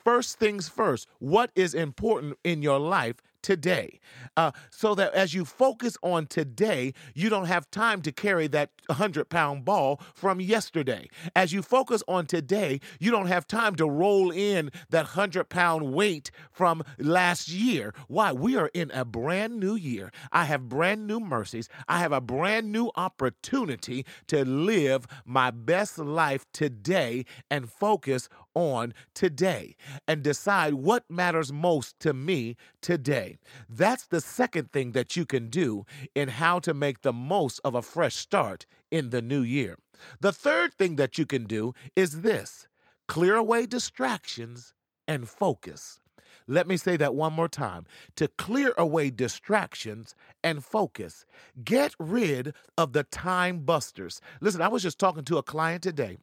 First 0.05 0.39
things 0.39 0.69
first, 0.69 1.07
what 1.19 1.51
is 1.55 1.75
important 1.75 2.39
in 2.45 2.63
your 2.63 2.79
life 2.79 3.17
today. 3.49 3.99
Uh, 4.37 4.51
so 4.69 4.95
that 4.95 5.15
as 5.15 5.33
you 5.33 5.43
focus 5.43 5.97
on 6.03 6.27
today, 6.27 6.93
you 7.15 7.31
don't 7.31 7.47
have 7.47 7.71
time 7.71 8.03
to 8.03 8.13
carry 8.13 8.47
that 8.47 8.73
100 8.89 9.31
pound 9.31 9.65
ball 9.65 10.03
from 10.15 10.39
yesterday. 10.39 11.09
As 11.35 11.51
you 11.51 11.63
focus 11.63 12.03
on 12.07 12.27
today, 12.27 12.79
you 13.01 13.11
don't 13.11 13.29
have 13.29 13.47
time 13.47 13.75
to 13.77 13.87
roll 13.87 14.31
in 14.31 14.71
that 14.91 15.17
100 15.17 15.49
pound 15.49 15.95
weight 15.95 16.31
from 16.53 16.83
last 16.99 17.49
year. 17.49 17.95
Why? 18.07 18.33
We 18.33 18.55
are 18.55 18.71
in 18.75 18.91
a 18.91 19.07
brand 19.07 19.59
new 19.59 19.77
year. 19.77 20.13
I 20.31 20.45
have 20.45 20.69
brand 20.69 21.07
new 21.07 21.19
mercies. 21.19 21.71
I 21.89 22.01
have 22.01 22.13
a 22.13 22.21
brand 22.21 22.71
new 22.71 22.91
opportunity 22.97 24.05
to 24.27 24.45
live 24.45 25.07
my 25.25 25.51
best 25.51 25.97
life 25.97 26.45
today 26.53 27.25
and 27.51 27.73
focus 27.73 28.29
on 28.55 28.95
today 29.15 29.77
and 30.07 30.23
decide 30.23 30.75
what 30.75 31.05
matters 31.11 31.53
most 31.53 31.99
to 32.01 32.13
me 32.13 32.57
today. 32.81 33.39
That's 33.69 34.07
the 34.07 34.21
second 34.21 34.73
thing 34.73 34.93
that 34.93 35.17
you 35.17 35.25
can 35.25 35.49
do 35.49 35.85
in 36.15 36.29
how 36.29 36.59
to 36.61 36.75
make 36.75 37.03
the 37.03 37.13
most 37.13 37.61
of 37.65 37.75
a 37.75 37.83
fresh 37.83 38.17
start 38.17 38.67
in 38.91 39.11
the 39.11 39.23
new 39.23 39.43
year. 39.43 39.79
The 40.21 40.33
third 40.33 40.75
thing 40.75 40.97
that 40.97 41.19
you 41.19 41.27
can 41.27 41.45
do 41.45 41.75
is 41.97 42.23
this 42.23 42.69
clear 43.07 43.37
away 43.37 43.67
distractions 43.67 44.75
and 45.07 45.29
focus. 45.29 46.01
Let 46.47 46.67
me 46.67 46.79
say 46.79 46.97
that 46.97 47.15
one 47.15 47.35
more 47.35 47.49
time. 47.49 47.85
To 48.17 48.27
clear 48.27 48.73
away 48.79 49.11
distractions 49.11 50.15
and 50.43 50.65
focus, 50.65 51.27
get 51.63 51.95
rid 51.99 52.55
of 52.79 52.95
the 52.95 53.05
time 53.05 53.61
busters. 53.61 54.21
Listen, 54.41 54.63
I 54.63 54.69
was 54.69 54.83
just 54.83 54.99
talking 54.99 55.25
to 55.25 55.37
a 55.37 55.43
client 55.43 55.83
today 55.83 56.17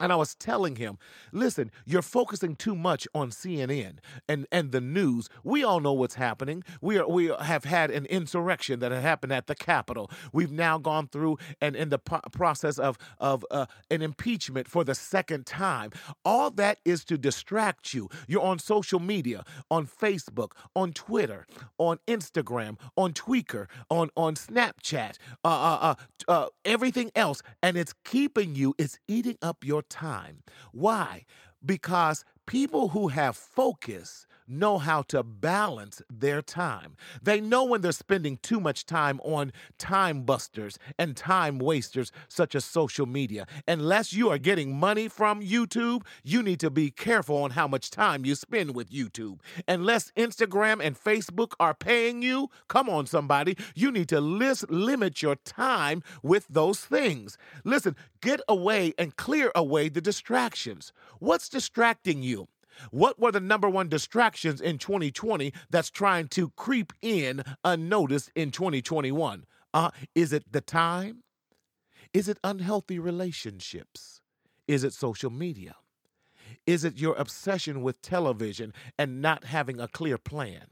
and 0.00 0.12
I 0.12 0.16
was 0.16 0.34
telling 0.34 0.76
him, 0.76 0.98
listen, 1.30 1.70
you're 1.84 2.02
focusing 2.02 2.56
too 2.56 2.74
much 2.74 3.06
on 3.14 3.30
CNN 3.30 3.98
and, 4.28 4.46
and 4.50 4.72
the 4.72 4.80
news. 4.80 5.28
We 5.44 5.62
all 5.62 5.80
know 5.80 5.92
what's 5.92 6.14
happening. 6.14 6.64
We 6.80 6.98
are 6.98 7.06
we 7.06 7.32
have 7.40 7.64
had 7.64 7.90
an 7.90 8.06
insurrection 8.06 8.80
that 8.80 8.92
had 8.92 9.02
happened 9.02 9.32
at 9.32 9.46
the 9.46 9.54
Capitol. 9.54 10.10
We've 10.32 10.50
now 10.50 10.78
gone 10.78 11.08
through 11.08 11.38
and 11.60 11.76
in 11.76 11.90
the 11.90 11.98
process 11.98 12.78
of 12.78 12.98
of 13.18 13.44
uh, 13.50 13.66
an 13.90 14.02
impeachment 14.02 14.68
for 14.68 14.84
the 14.84 14.94
second 14.94 15.46
time. 15.46 15.90
All 16.24 16.50
that 16.52 16.78
is 16.84 17.04
to 17.04 17.18
distract 17.18 17.92
you. 17.92 18.08
You're 18.26 18.42
on 18.42 18.58
social 18.58 19.00
media, 19.00 19.44
on 19.70 19.86
Facebook, 19.86 20.52
on 20.74 20.92
Twitter, 20.92 21.46
on 21.78 21.98
Instagram, 22.08 22.78
on 22.96 23.12
Tweaker, 23.12 23.66
on 23.90 24.10
on 24.16 24.34
Snapchat, 24.34 25.16
uh, 25.44 25.48
uh, 25.48 25.94
uh, 26.28 26.30
uh 26.30 26.46
everything 26.64 27.10
else, 27.14 27.42
and 27.62 27.76
it's 27.76 27.94
keeping 28.04 28.54
you. 28.54 28.74
It's 28.78 28.98
eating 29.06 29.36
up 29.42 29.64
your 29.64 29.82
time. 29.90 30.42
Why? 30.72 31.26
Because 31.64 32.24
people 32.46 32.88
who 32.88 33.08
have 33.08 33.36
focus 33.36 34.26
know 34.50 34.78
how 34.78 35.02
to 35.02 35.22
balance 35.22 36.02
their 36.10 36.42
time. 36.42 36.96
They 37.22 37.40
know 37.40 37.64
when 37.64 37.80
they're 37.80 37.92
spending 37.92 38.38
too 38.38 38.60
much 38.60 38.86
time 38.86 39.20
on 39.22 39.52
time 39.78 40.22
busters 40.22 40.78
and 40.98 41.16
time 41.16 41.58
wasters, 41.58 42.12
such 42.28 42.54
as 42.54 42.64
social 42.64 43.06
media. 43.06 43.46
Unless 43.68 44.12
you 44.12 44.28
are 44.30 44.38
getting 44.38 44.78
money 44.78 45.08
from 45.08 45.40
YouTube, 45.40 46.04
you 46.22 46.42
need 46.42 46.60
to 46.60 46.70
be 46.70 46.90
careful 46.90 47.36
on 47.42 47.52
how 47.52 47.68
much 47.68 47.90
time 47.90 48.24
you 48.24 48.34
spend 48.34 48.74
with 48.74 48.90
YouTube. 48.90 49.40
Unless 49.68 50.12
Instagram 50.16 50.84
and 50.84 50.98
Facebook 50.98 51.52
are 51.60 51.74
paying 51.74 52.22
you, 52.22 52.50
come 52.68 52.88
on, 52.88 53.06
somebody, 53.06 53.56
you 53.74 53.90
need 53.90 54.08
to 54.08 54.20
list, 54.20 54.70
limit 54.70 55.22
your 55.22 55.36
time 55.36 56.02
with 56.22 56.46
those 56.48 56.80
things. 56.80 57.38
Listen, 57.64 57.96
get 58.20 58.40
away 58.48 58.94
and 58.98 59.16
clear 59.16 59.52
away 59.54 59.88
the 59.88 60.00
distractions. 60.00 60.92
What's 61.18 61.48
distracting 61.48 62.22
you? 62.22 62.48
What 62.90 63.18
were 63.18 63.32
the 63.32 63.40
number 63.40 63.68
one 63.68 63.88
distractions 63.88 64.60
in 64.60 64.78
2020 64.78 65.52
that's 65.70 65.90
trying 65.90 66.28
to 66.28 66.50
creep 66.50 66.92
in 67.02 67.42
unnoticed 67.64 68.30
in 68.34 68.50
2021? 68.50 69.44
Uh, 69.72 69.90
is 70.14 70.32
it 70.32 70.50
the 70.50 70.60
time? 70.60 71.22
Is 72.12 72.28
it 72.28 72.38
unhealthy 72.42 72.98
relationships? 72.98 74.20
Is 74.66 74.84
it 74.84 74.92
social 74.92 75.30
media? 75.30 75.76
Is 76.66 76.84
it 76.84 76.98
your 76.98 77.14
obsession 77.16 77.82
with 77.82 78.02
television 78.02 78.72
and 78.98 79.22
not 79.22 79.44
having 79.44 79.80
a 79.80 79.88
clear 79.88 80.18
plan? 80.18 80.66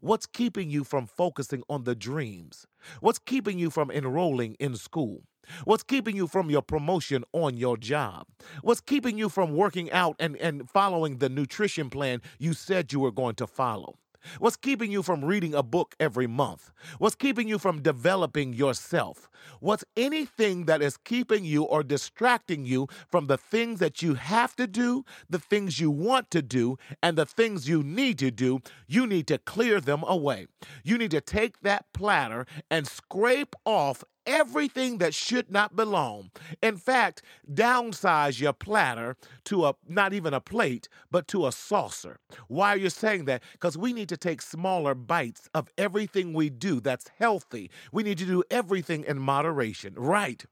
What's 0.00 0.26
keeping 0.26 0.70
you 0.70 0.84
from 0.84 1.06
focusing 1.06 1.62
on 1.68 1.84
the 1.84 1.94
dreams? 1.94 2.66
What's 3.00 3.18
keeping 3.18 3.58
you 3.58 3.70
from 3.70 3.90
enrolling 3.90 4.54
in 4.60 4.76
school? 4.76 5.22
What's 5.64 5.82
keeping 5.82 6.16
you 6.16 6.26
from 6.26 6.50
your 6.50 6.62
promotion 6.62 7.24
on 7.32 7.56
your 7.56 7.76
job? 7.76 8.26
What's 8.62 8.80
keeping 8.80 9.18
you 9.18 9.28
from 9.28 9.54
working 9.54 9.90
out 9.92 10.16
and, 10.18 10.36
and 10.36 10.68
following 10.68 11.18
the 11.18 11.28
nutrition 11.28 11.90
plan 11.90 12.22
you 12.38 12.52
said 12.52 12.92
you 12.92 13.00
were 13.00 13.12
going 13.12 13.34
to 13.36 13.46
follow? 13.46 13.96
What's 14.38 14.56
keeping 14.56 14.92
you 14.92 15.02
from 15.02 15.24
reading 15.24 15.54
a 15.54 15.62
book 15.62 15.94
every 15.98 16.26
month? 16.26 16.70
What's 16.98 17.14
keeping 17.14 17.48
you 17.48 17.58
from 17.58 17.82
developing 17.82 18.52
yourself? 18.52 19.30
What's 19.60 19.84
anything 19.96 20.66
that 20.66 20.82
is 20.82 20.96
keeping 20.98 21.44
you 21.44 21.64
or 21.64 21.82
distracting 21.82 22.64
you 22.64 22.88
from 23.10 23.26
the 23.26 23.38
things 23.38 23.80
that 23.80 24.02
you 24.02 24.14
have 24.14 24.54
to 24.56 24.66
do, 24.66 25.04
the 25.28 25.38
things 25.38 25.80
you 25.80 25.90
want 25.90 26.30
to 26.32 26.42
do, 26.42 26.76
and 27.02 27.16
the 27.16 27.26
things 27.26 27.68
you 27.68 27.82
need 27.82 28.18
to 28.18 28.30
do? 28.30 28.60
You 28.86 29.06
need 29.06 29.26
to 29.28 29.38
clear 29.38 29.80
them 29.80 30.04
away. 30.06 30.46
You 30.84 30.98
need 30.98 31.10
to 31.12 31.20
take 31.20 31.60
that 31.60 31.86
platter 31.94 32.46
and 32.70 32.86
scrape 32.86 33.54
off 33.64 34.04
everything 34.26 34.98
that 34.98 35.14
should 35.14 35.50
not 35.50 35.76
belong. 35.76 36.30
In 36.62 36.76
fact, 36.76 37.22
downsize 37.52 38.40
your 38.40 38.52
platter 38.52 39.16
to 39.44 39.66
a 39.66 39.74
not 39.88 40.12
even 40.12 40.34
a 40.34 40.40
plate, 40.40 40.88
but 41.10 41.28
to 41.28 41.46
a 41.46 41.52
saucer. 41.52 42.18
Why 42.48 42.74
are 42.74 42.78
you 42.78 42.90
saying 42.90 43.24
that? 43.26 43.42
Because 43.52 43.76
we 43.76 43.92
need 43.92 44.08
to 44.10 44.16
take 44.16 44.42
smaller 44.42 44.94
bites 44.94 45.48
of 45.54 45.68
everything 45.78 46.32
we 46.32 46.50
do 46.50 46.80
that's 46.80 47.10
healthy. 47.18 47.70
We 47.92 48.02
need 48.02 48.18
to 48.18 48.26
do 48.26 48.42
everything 48.50 49.04
in 49.04 49.18
moderation. 49.18 49.94
Right. 49.96 50.44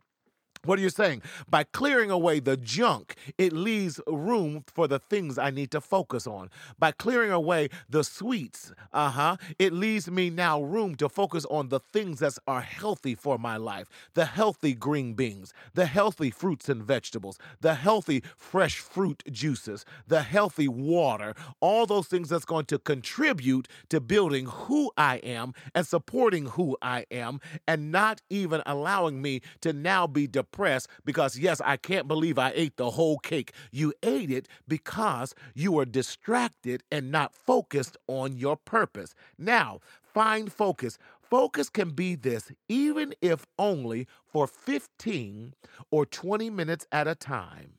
What 0.65 0.79
are 0.79 0.83
you 0.83 0.91
saying? 0.91 1.23
By 1.49 1.65
clearing 1.65 2.11
away 2.11 2.41
the 2.41 2.57
junk, 2.57 3.17
it 3.37 3.53
leaves 3.53 4.00
room 4.07 4.65
for 4.67 4.87
the 4.88 4.99
things 4.99 5.38
I 5.38 5.50
need 5.50 5.71
to 5.73 5.81
focus 5.81 6.27
on. 6.27 6.50
By 6.79 6.93
clearing 6.93 7.31
away 7.31 7.69
the 7.88 8.05
sweets, 8.05 8.73
uh 8.93 9.11
huh, 9.11 9.37
it 9.59 9.73
leaves 9.73 10.11
me 10.11 10.31
now 10.31 10.61
room 10.62 10.95
to 10.97 11.09
focus 11.09 11.45
on 11.47 11.69
the 11.69 11.81
things 11.81 12.21
that 12.21 12.37
are 12.47 12.61
healthy 12.61 13.15
for 13.15 13.38
my 13.38 13.57
life 13.57 13.88
the 14.15 14.25
healthy 14.25 14.75
green 14.75 15.15
beans, 15.15 15.53
the 15.75 15.87
healthy 15.87 16.31
fruits 16.31 16.69
and 16.69 16.83
vegetables, 16.83 17.38
the 17.61 17.75
healthy 17.75 18.23
fresh 18.37 18.79
fruit 18.79 19.23
juices, 19.31 19.85
the 20.07 20.23
healthy 20.23 20.69
water, 20.69 21.35
all 21.61 21.87
those 21.87 22.07
things 22.09 22.29
that's 22.29 22.45
going 22.45 22.65
to 22.67 22.79
contribute 22.79 23.69
to 23.88 24.00
building 24.00 24.47
who 24.47 24.91
I 24.97 25.17
am 25.19 25.55
and 25.75 25.87
supporting 25.87 26.47
who 26.47 26.77
I 26.83 27.07
am 27.11 27.41
and 27.67 27.93
not 27.93 28.23
even 28.31 28.62
allowing 28.67 29.23
me 29.23 29.41
to 29.61 29.73
now 29.73 30.07
be 30.07 30.27
depressed 30.27 30.48
depressed 30.50 30.88
because, 31.05 31.38
yes, 31.38 31.61
I 31.64 31.76
can't 31.76 32.09
believe 32.09 32.38
I 32.38 32.52
ate 32.55 32.76
the 32.76 32.90
whole 32.90 33.19
cake. 33.19 33.52
You 33.71 33.93
ate 34.02 34.31
it 34.31 34.49
because 34.67 35.35
you 35.55 35.73
were 35.73 35.85
distracted 35.85 36.83
and 36.90 37.11
not 37.11 37.35
focused 37.35 37.97
on 38.07 38.37
your 38.37 38.57
purpose. 38.57 39.14
Now, 39.38 39.81
find 40.02 40.52
focus. 40.52 40.99
Focus 41.21 41.69
can 41.69 41.90
be 41.90 42.14
this, 42.14 42.50
even 42.69 43.14
if 43.21 43.47
only 43.59 44.07
for 44.26 44.47
15 44.47 45.55
or 45.90 46.07
20 46.07 46.50
minutes 46.50 46.87
at 46.90 47.07
a 47.07 47.14
time. 47.14 47.75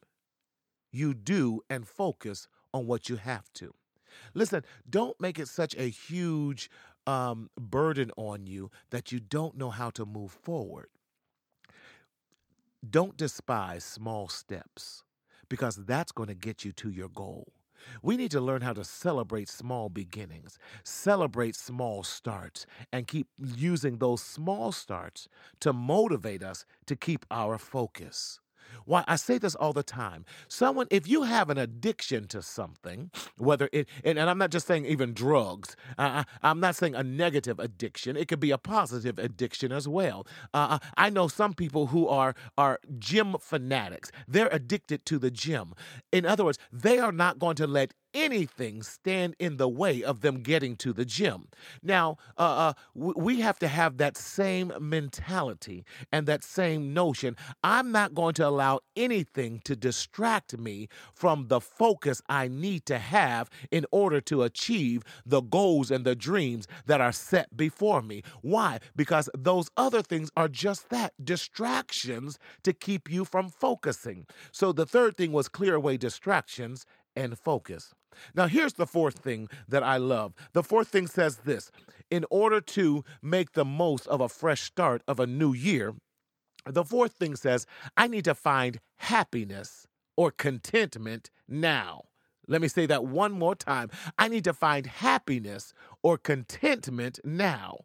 You 0.92 1.14
do 1.14 1.62
and 1.70 1.88
focus 1.88 2.48
on 2.74 2.88
what 2.88 3.10
you 3.10 3.18
have 3.18 3.52
to. 3.54 3.74
Listen, 4.34 4.64
don't 4.90 5.20
make 5.20 5.40
it 5.40 5.48
such 5.48 5.76
a 5.76 5.90
huge 5.90 6.70
um, 7.08 7.50
burden 7.60 8.12
on 8.18 8.46
you 8.46 8.70
that 8.92 9.12
you 9.12 9.20
don't 9.20 9.58
know 9.58 9.70
how 9.70 9.90
to 9.92 10.06
move 10.06 10.32
forward. 10.32 10.88
Don't 12.88 13.18
despise 13.18 13.84
small 13.84 14.30
steps 14.30 15.04
because 15.50 15.76
that's 15.76 16.12
going 16.12 16.30
to 16.30 16.36
get 16.36 16.64
you 16.64 16.72
to 16.74 16.90
your 16.90 17.10
goal. 17.10 17.52
We 18.02 18.18
need 18.18 18.32
to 18.32 18.42
learn 18.42 18.62
how 18.62 18.74
to 18.74 18.84
celebrate 18.84 19.48
small 19.50 19.90
beginnings, 19.90 20.58
celebrate 20.84 21.56
small 21.56 22.04
starts, 22.04 22.66
and 22.92 23.08
keep 23.08 23.28
using 23.38 23.98
those 23.98 24.22
small 24.22 24.72
starts 24.72 25.28
to 25.62 25.72
motivate 25.74 26.44
us 26.44 26.66
to 26.88 26.96
keep 26.96 27.26
our 27.32 27.58
focus. 27.58 28.40
Why 28.86 29.04
I 29.08 29.16
say 29.16 29.38
this 29.38 29.56
all 29.56 29.74
the 29.74 29.84
time. 29.84 30.26
Someone, 30.48 30.88
if 30.90 31.08
you 31.08 31.24
have 31.24 31.50
an 31.50 31.58
addiction 31.58 32.28
to 32.28 32.42
something, 32.42 33.12
whether 33.38 33.70
it, 33.72 33.88
and, 34.04 34.18
and 34.18 34.30
I'm 34.30 34.38
not 34.38 34.52
just 34.52 34.68
saying 34.68 34.86
even 34.86 35.14
drugs, 35.14 35.76
uh, 35.98 36.24
I'm 36.44 36.60
not 36.60 36.76
saying 36.76 36.96
a 36.96 37.04
negative 37.04 37.60
addiction. 37.60 38.18
It 38.18 38.28
could 38.28 38.40
be 38.40 38.52
a 38.52 38.58
positive 38.58 39.20
addiction 39.20 39.72
as 39.72 39.88
well. 39.88 40.26
Uh, 40.54 40.80
I 40.98 41.10
know 41.10 41.28
some 41.28 41.54
people 41.54 41.88
who 41.88 42.08
are 42.08 42.36
are 42.58 42.80
gym 42.98 43.36
fanatics. 43.40 44.12
They're 44.28 44.50
addicted 44.52 45.06
to 45.08 45.20
the 45.20 45.32
gym. 45.32 45.74
In 46.12 46.26
other 46.26 46.46
words, 46.46 46.58
they 46.72 47.00
are 47.00 47.12
not 47.12 47.40
going 47.40 47.56
to 47.58 47.68
let 47.68 47.94
anything 48.13 48.84
stand 48.84 49.36
in 49.39 49.58
the 49.58 49.70
way 49.70 50.04
of 50.04 50.22
them 50.22 50.42
getting 50.42 50.75
to 50.78 50.94
the 50.94 51.06
gym. 51.06 51.48
Now, 51.82 52.18
uh, 52.38 52.42
uh, 52.42 52.74
we 52.94 53.42
have 53.42 53.60
to 53.60 53.68
have 53.68 53.98
that 53.98 54.18
same 54.18 54.74
mentality 54.80 55.86
and 56.12 56.28
that 56.28 56.44
same 56.44 56.94
notion. 56.94 57.36
I'm 57.63 57.92
not 57.92 58.13
going 58.13 58.34
to 58.36 58.48
allow 58.48 58.80
anything 58.96 59.62
to 59.66 59.75
distract 59.75 60.58
me 60.58 60.88
from 61.13 61.48
the 61.48 61.60
focus 61.60 62.22
I 62.28 62.48
need 62.48 62.86
to 62.88 62.98
have 62.98 63.50
in 63.72 63.86
order 63.92 64.22
to 64.22 64.44
achieve 64.44 65.04
the 65.25 65.42
goals 65.42 65.92
and 65.92 66.06
the 66.06 66.16
dreams 66.16 66.68
that 66.86 67.01
are 67.01 67.12
set 67.12 67.56
before 67.56 68.01
me. 68.01 68.24
Why? 68.42 68.80
Because 68.96 69.30
those 69.38 69.70
other 69.78 70.01
things 70.01 70.30
are 70.36 70.48
just 70.48 70.89
that 70.89 71.13
distractions 71.24 72.39
to 72.63 72.74
keep 72.74 73.10
you 73.10 73.25
from 73.25 73.50
focusing. 73.50 74.25
So 74.51 74.72
the 74.72 74.86
third 74.86 75.18
thing 75.18 75.32
was 75.32 75.48
clear 75.48 75.75
away 75.75 75.98
distractions 75.98 76.86
and 77.20 77.38
focus. 77.38 77.94
Now, 78.34 78.48
here's 78.48 78.74
the 78.74 78.88
fourth 78.88 79.20
thing 79.20 79.50
that 79.68 79.84
I 79.84 79.98
love. 79.98 80.34
The 80.54 80.64
fourth 80.64 80.88
thing 80.88 81.06
says 81.06 81.38
this 81.38 81.72
In 82.10 82.26
order 82.30 82.62
to 82.62 83.04
make 83.22 83.52
the 83.52 83.65
most 83.65 84.08
of 84.08 84.22
a 84.22 84.30
fresh 84.30 84.63
start 84.63 85.04
of 85.08 85.20
a 85.20 85.28
new 85.28 85.54
year, 85.54 85.93
the 86.65 86.86
fourth 86.86 87.13
thing 87.13 87.36
says, 87.36 87.65
I 87.98 88.08
need 88.08 88.26
to 88.26 88.36
find 88.36 88.80
happiness 88.98 89.86
or 90.15 90.32
contentment 90.32 91.30
now. 91.48 92.04
Let 92.48 92.62
me 92.62 92.67
say 92.67 92.86
that 92.88 93.06
one 93.06 93.32
more 93.32 93.56
time. 93.56 93.89
I 94.17 94.28
need 94.28 94.43
to 94.46 94.54
find 94.54 94.88
happiness 94.88 95.74
or 96.02 96.17
contentment 96.17 97.20
now. 97.24 97.82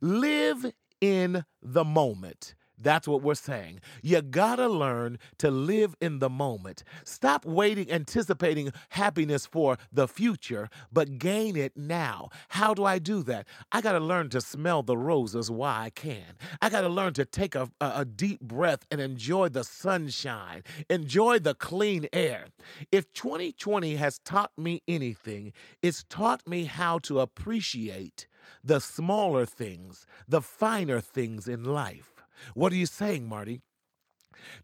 Live 0.00 0.72
in 1.00 1.44
the 1.62 1.84
moment. 1.84 2.54
That's 2.80 3.08
what 3.08 3.22
we're 3.22 3.34
saying. 3.34 3.80
You 4.02 4.22
gotta 4.22 4.68
learn 4.68 5.18
to 5.38 5.50
live 5.50 5.96
in 6.00 6.20
the 6.20 6.30
moment. 6.30 6.84
Stop 7.04 7.44
waiting, 7.44 7.90
anticipating 7.90 8.72
happiness 8.90 9.46
for 9.46 9.78
the 9.92 10.06
future, 10.06 10.70
but 10.92 11.18
gain 11.18 11.56
it 11.56 11.76
now. 11.76 12.28
How 12.48 12.74
do 12.74 12.84
I 12.84 12.98
do 12.98 13.22
that? 13.24 13.46
I 13.72 13.80
gotta 13.80 14.00
learn 14.00 14.28
to 14.30 14.40
smell 14.40 14.82
the 14.82 14.96
roses 14.96 15.50
while 15.50 15.82
I 15.82 15.90
can. 15.90 16.36
I 16.62 16.70
gotta 16.70 16.88
learn 16.88 17.14
to 17.14 17.24
take 17.24 17.54
a, 17.54 17.70
a, 17.80 17.92
a 17.96 18.04
deep 18.04 18.40
breath 18.40 18.86
and 18.90 19.00
enjoy 19.00 19.48
the 19.48 19.64
sunshine, 19.64 20.62
enjoy 20.88 21.40
the 21.40 21.54
clean 21.54 22.06
air. 22.12 22.46
If 22.92 23.12
2020 23.12 23.96
has 23.96 24.18
taught 24.20 24.52
me 24.56 24.82
anything, 24.86 25.52
it's 25.82 26.04
taught 26.08 26.46
me 26.46 26.64
how 26.64 26.98
to 27.00 27.20
appreciate 27.20 28.26
the 28.64 28.80
smaller 28.80 29.46
things, 29.46 30.06
the 30.26 30.42
finer 30.42 31.00
things 31.00 31.48
in 31.48 31.64
life. 31.64 32.17
What 32.54 32.72
are 32.72 32.76
you 32.76 32.86
saying, 32.86 33.28
Marty? 33.28 33.62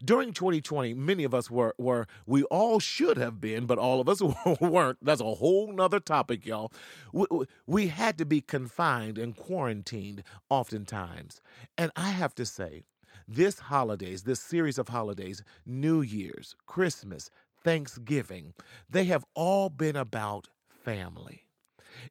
During 0.03 0.33
2020, 0.33 0.93
many 0.93 1.23
of 1.23 1.33
us 1.33 1.49
were, 1.49 1.75
were 1.77 2.07
we 2.25 2.43
all 2.43 2.79
should 2.79 3.17
have 3.17 3.41
been, 3.41 3.65
but 3.65 3.77
all 3.77 3.99
of 3.99 4.07
us 4.07 4.21
weren't. 4.61 4.97
That's 5.01 5.21
a 5.21 5.35
whole 5.35 5.71
nother 5.71 5.99
topic, 5.99 6.45
y'all. 6.45 6.71
We, 7.11 7.25
we 7.65 7.87
had 7.87 8.17
to 8.19 8.25
be 8.25 8.41
confined 8.41 9.17
and 9.17 9.35
quarantined 9.35 10.23
oftentimes. 10.49 11.41
And 11.77 11.91
I 11.95 12.09
have 12.09 12.35
to 12.35 12.45
say, 12.45 12.83
this 13.27 13.59
holidays, 13.59 14.23
this 14.23 14.39
series 14.39 14.77
of 14.77 14.89
holidays, 14.89 15.43
New 15.65 16.01
Year's, 16.01 16.55
Christmas, 16.67 17.31
Thanksgiving, 17.63 18.53
they 18.89 19.05
have 19.05 19.25
all 19.33 19.69
been 19.69 19.95
about 19.95 20.47
family. 20.69 21.45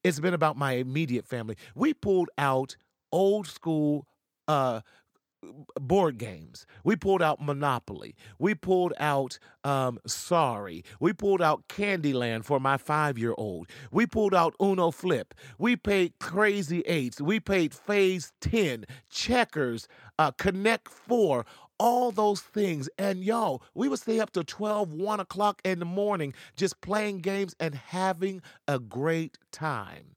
It's 0.02 0.18
been 0.18 0.34
about 0.34 0.56
my 0.56 0.72
immediate 0.72 1.26
family. 1.26 1.56
We 1.74 1.94
pulled 1.94 2.30
out 2.38 2.76
old 3.12 3.46
school 3.46 4.06
uh, 4.48 4.80
board 5.80 6.18
games. 6.18 6.66
We 6.84 6.96
pulled 6.96 7.22
out 7.22 7.40
Monopoly. 7.40 8.14
We 8.38 8.54
pulled 8.54 8.92
out 8.98 9.38
um, 9.64 9.98
Sorry. 10.06 10.84
We 11.00 11.12
pulled 11.12 11.42
out 11.42 11.68
Candyland 11.68 12.44
for 12.44 12.60
my 12.60 12.76
five 12.76 13.18
year 13.18 13.34
old. 13.36 13.68
We 13.90 14.06
pulled 14.06 14.34
out 14.34 14.54
Uno 14.60 14.90
Flip. 14.90 15.34
We 15.58 15.76
paid 15.76 16.18
Crazy 16.18 16.80
Eights. 16.82 17.20
We 17.20 17.40
paid 17.40 17.74
Phase 17.74 18.32
10, 18.40 18.84
Checkers, 19.10 19.88
uh, 20.18 20.30
Connect 20.32 20.88
4 20.88 21.44
all 21.78 22.12
those 22.12 22.40
things. 22.40 22.88
And 22.98 23.24
y'all, 23.24 23.62
we 23.74 23.88
would 23.88 23.98
stay 23.98 24.20
up 24.20 24.30
to 24.32 24.44
12, 24.44 24.92
1 24.92 25.20
o'clock 25.20 25.60
in 25.64 25.80
the 25.80 25.84
morning 25.84 26.34
just 26.56 26.80
playing 26.80 27.18
games 27.18 27.54
and 27.58 27.74
having 27.74 28.42
a 28.68 28.78
great 28.78 29.38
time. 29.50 30.14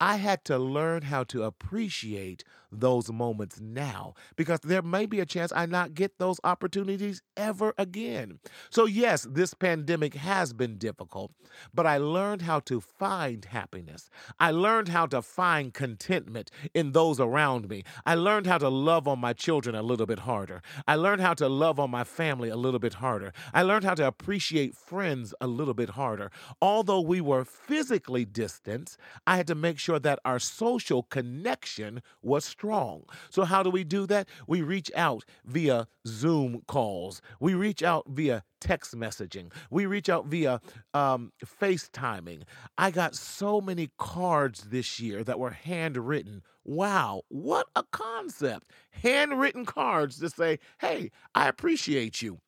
I 0.00 0.16
had 0.16 0.44
to 0.46 0.58
learn 0.58 1.02
how 1.02 1.24
to 1.24 1.42
appreciate 1.42 2.44
those 2.70 3.10
moments 3.10 3.60
now 3.60 4.14
because 4.36 4.60
there 4.60 4.82
may 4.82 5.06
be 5.06 5.20
a 5.20 5.26
chance 5.26 5.52
I 5.54 5.66
not 5.66 5.94
get 5.94 6.18
those 6.18 6.38
opportunities 6.44 7.22
ever 7.36 7.72
again. 7.78 8.40
So, 8.70 8.84
yes, 8.84 9.26
this 9.30 9.54
pandemic 9.54 10.14
has 10.14 10.52
been 10.52 10.76
difficult, 10.76 11.32
but 11.72 11.86
I 11.86 11.98
learned 11.98 12.42
how 12.42 12.60
to 12.60 12.80
find 12.80 13.44
happiness. 13.44 14.10
I 14.38 14.50
learned 14.50 14.88
how 14.88 15.06
to 15.06 15.22
find 15.22 15.72
contentment 15.72 16.50
in 16.74 16.92
those 16.92 17.20
around 17.20 17.68
me. 17.68 17.84
I 18.04 18.14
learned 18.14 18.46
how 18.46 18.58
to 18.58 18.68
love 18.68 19.08
on 19.08 19.18
my 19.18 19.32
children 19.32 19.74
a 19.74 19.82
little 19.82 20.06
bit 20.06 20.20
harder. 20.20 20.62
I 20.86 20.96
learned 20.96 21.22
how 21.22 21.34
to 21.34 21.48
love 21.48 21.80
on 21.80 21.90
my 21.90 22.04
family 22.04 22.48
a 22.48 22.56
little 22.56 22.80
bit 22.80 22.94
harder. 22.94 23.32
I 23.54 23.62
learned 23.62 23.84
how 23.84 23.94
to 23.94 24.06
appreciate 24.06 24.76
friends 24.76 25.34
a 25.40 25.46
little 25.46 25.74
bit 25.74 25.90
harder. 25.90 26.30
Although 26.60 27.00
we 27.00 27.20
were 27.20 27.44
physically 27.44 28.24
distant, 28.24 28.96
I 29.26 29.36
had 29.36 29.46
to 29.46 29.54
make 29.54 29.78
sure 29.78 29.87
that 29.96 30.18
our 30.24 30.40
social 30.40 31.04
connection 31.04 32.02
was 32.20 32.44
strong. 32.44 33.04
So, 33.30 33.44
how 33.44 33.62
do 33.62 33.70
we 33.70 33.84
do 33.84 34.04
that? 34.06 34.28
We 34.48 34.60
reach 34.62 34.90
out 34.96 35.24
via 35.44 35.86
Zoom 36.04 36.62
calls, 36.66 37.22
we 37.38 37.54
reach 37.54 37.84
out 37.84 38.06
via 38.08 38.42
text 38.60 38.96
messaging, 38.96 39.52
we 39.70 39.86
reach 39.86 40.08
out 40.08 40.26
via 40.26 40.60
um, 40.94 41.32
FaceTiming. 41.44 42.42
I 42.76 42.90
got 42.90 43.14
so 43.14 43.60
many 43.60 43.90
cards 43.98 44.64
this 44.70 44.98
year 44.98 45.22
that 45.22 45.38
were 45.38 45.50
handwritten. 45.50 46.42
Wow, 46.64 47.22
what 47.28 47.68
a 47.76 47.84
concept! 47.92 48.72
Handwritten 48.90 49.64
cards 49.64 50.18
to 50.18 50.28
say, 50.28 50.58
hey, 50.80 51.12
I 51.36 51.46
appreciate 51.46 52.20
you 52.20 52.40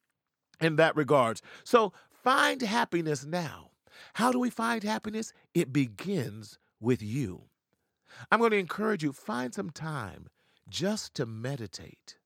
in 0.61 0.75
that 0.77 0.97
regards. 0.97 1.43
So, 1.63 1.93
find 2.11 2.61
happiness 2.61 3.25
now. 3.25 3.71
How 4.15 4.33
do 4.33 4.39
we 4.39 4.51
find 4.51 4.83
happiness? 4.83 5.33
It 5.55 5.73
begins 5.73 6.59
with 6.81 7.03
you. 7.03 7.45
I'm 8.31 8.41
going 8.41 8.51
to 8.53 8.59
encourage 8.59 9.03
you 9.03 9.13
find 9.13 9.55
some 9.55 9.71
time 9.71 10.29
just 10.69 11.15
to 11.15 11.27
meditate. 11.27 12.17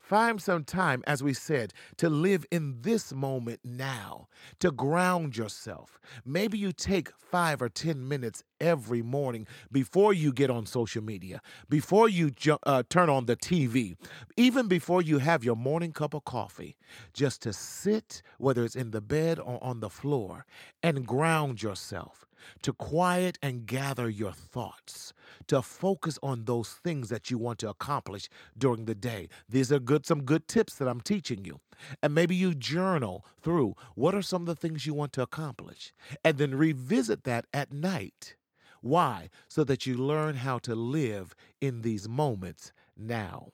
Find 0.00 0.40
some 0.40 0.64
time, 0.64 1.04
as 1.06 1.22
we 1.22 1.34
said, 1.34 1.74
to 1.98 2.08
live 2.08 2.46
in 2.50 2.80
this 2.80 3.12
moment 3.12 3.60
now, 3.62 4.28
to 4.58 4.70
ground 4.70 5.36
yourself. 5.36 6.00
Maybe 6.24 6.56
you 6.56 6.72
take 6.72 7.10
five 7.18 7.60
or 7.60 7.68
10 7.68 8.08
minutes 8.08 8.42
every 8.58 9.02
morning 9.02 9.46
before 9.70 10.14
you 10.14 10.32
get 10.32 10.48
on 10.48 10.64
social 10.64 11.02
media, 11.02 11.42
before 11.68 12.08
you 12.08 12.30
ju- 12.30 12.56
uh, 12.62 12.84
turn 12.88 13.10
on 13.10 13.26
the 13.26 13.36
TV, 13.36 13.96
even 14.38 14.66
before 14.66 15.02
you 15.02 15.18
have 15.18 15.44
your 15.44 15.56
morning 15.56 15.92
cup 15.92 16.14
of 16.14 16.24
coffee, 16.24 16.76
just 17.12 17.42
to 17.42 17.52
sit, 17.52 18.22
whether 18.38 18.64
it's 18.64 18.76
in 18.76 18.92
the 18.92 19.02
bed 19.02 19.38
or 19.38 19.62
on 19.62 19.80
the 19.80 19.90
floor, 19.90 20.46
and 20.82 21.06
ground 21.06 21.62
yourself 21.62 22.27
to 22.62 22.72
quiet 22.72 23.38
and 23.42 23.66
gather 23.66 24.08
your 24.08 24.32
thoughts, 24.32 25.12
to 25.46 25.62
focus 25.62 26.18
on 26.22 26.44
those 26.44 26.70
things 26.70 27.08
that 27.08 27.30
you 27.30 27.38
want 27.38 27.58
to 27.60 27.68
accomplish 27.68 28.28
during 28.56 28.84
the 28.84 28.94
day. 28.94 29.28
These 29.48 29.72
are 29.72 29.78
good 29.78 30.06
some 30.06 30.24
good 30.24 30.48
tips 30.48 30.74
that 30.76 30.88
I'm 30.88 31.00
teaching 31.00 31.44
you. 31.44 31.60
And 32.02 32.14
maybe 32.14 32.34
you 32.34 32.54
journal 32.54 33.24
through 33.40 33.74
what 33.94 34.14
are 34.14 34.22
some 34.22 34.42
of 34.42 34.46
the 34.46 34.56
things 34.56 34.86
you 34.86 34.94
want 34.94 35.12
to 35.14 35.22
accomplish 35.22 35.92
and 36.24 36.38
then 36.38 36.54
revisit 36.54 37.24
that 37.24 37.46
at 37.52 37.72
night. 37.72 38.36
Why? 38.80 39.28
So 39.48 39.64
that 39.64 39.86
you 39.86 39.96
learn 39.96 40.36
how 40.36 40.58
to 40.60 40.74
live 40.74 41.34
in 41.60 41.82
these 41.82 42.08
moments 42.08 42.72
now. 42.96 43.48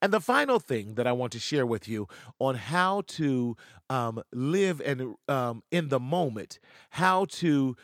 And 0.00 0.12
the 0.12 0.20
final 0.20 0.58
thing 0.58 0.94
that 0.94 1.06
I 1.06 1.12
want 1.12 1.32
to 1.32 1.38
share 1.38 1.66
with 1.66 1.88
you 1.88 2.08
on 2.38 2.54
how 2.54 3.02
to 3.08 3.56
um, 3.90 4.22
live 4.32 4.80
and 4.80 5.16
um, 5.28 5.62
in 5.70 5.88
the 5.88 6.00
moment, 6.00 6.58
how 6.90 7.26
to 7.26 7.76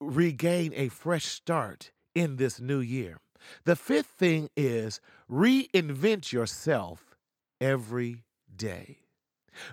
regain 0.00 0.72
a 0.74 0.88
fresh 0.88 1.26
start 1.26 1.90
in 2.14 2.36
this 2.36 2.60
new 2.60 2.80
year. 2.80 3.18
The 3.64 3.76
fifth 3.76 4.06
thing 4.06 4.48
is 4.56 5.00
reinvent 5.30 6.32
yourself 6.32 7.16
every 7.60 8.24
day. 8.54 9.03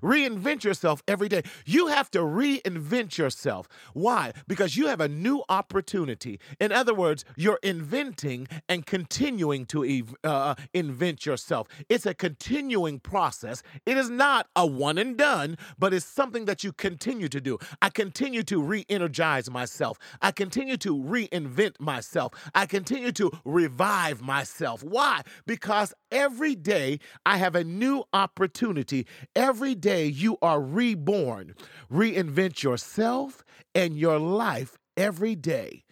Reinvent 0.02 0.64
yourself 0.64 1.04
every 1.08 1.30
day. 1.30 1.44
You 1.66 1.88
have 1.88 2.10
to 2.12 2.20
reinvent 2.20 3.18
yourself. 3.18 3.68
Why? 3.94 4.34
Because 4.48 4.78
you 4.78 4.88
have 4.88 5.02
a 5.02 5.08
new 5.08 5.44
opportunity. 5.50 6.40
In 6.60 6.72
other 6.72 6.94
words, 6.94 7.26
you're 7.36 7.60
inventing 7.64 8.48
and 8.70 8.86
continuing 8.86 9.66
to 9.68 9.84
ev- 9.86 10.16
uh, 10.24 10.56
invent 10.74 11.26
yourself. 11.26 11.68
It's 11.90 12.06
a 12.06 12.14
continuing 12.14 13.00
process. 13.00 13.64
It 13.86 13.98
is 13.98 14.10
not 14.10 14.48
a 14.56 14.66
one 14.66 14.98
and 14.98 15.18
done, 15.18 15.58
but 15.78 15.94
it's 15.94 16.06
something 16.06 16.46
that 16.46 16.64
you 16.64 16.72
continue 16.74 17.28
to 17.30 17.42
do. 17.42 17.58
I 17.82 17.90
continue 17.90 18.44
to 18.44 18.62
re 18.62 18.86
energize 18.90 19.50
myself. 19.50 19.98
I 20.22 20.32
continue 20.32 20.78
to 20.78 20.98
reinvent 20.98 21.80
myself. 21.80 22.34
I 22.54 22.66
continue 22.66 23.12
to 23.14 23.32
revive 23.46 24.22
myself. 24.22 24.84
Why? 24.84 25.22
Because 25.46 25.94
every 26.12 26.56
day 26.56 27.00
I 27.26 27.38
have 27.38 27.56
a 27.56 27.64
new 27.64 28.04
opportunity. 28.14 29.08
Every 29.36 29.71
every 29.72 29.80
day 29.80 30.06
you 30.06 30.38
are 30.42 30.60
reborn. 30.60 31.56
Reinvent 31.90 32.62
yourself 32.62 33.42
and 33.74 33.98
your 33.98 34.20
life 34.20 34.78
every 34.98 35.34
day. 35.34 35.86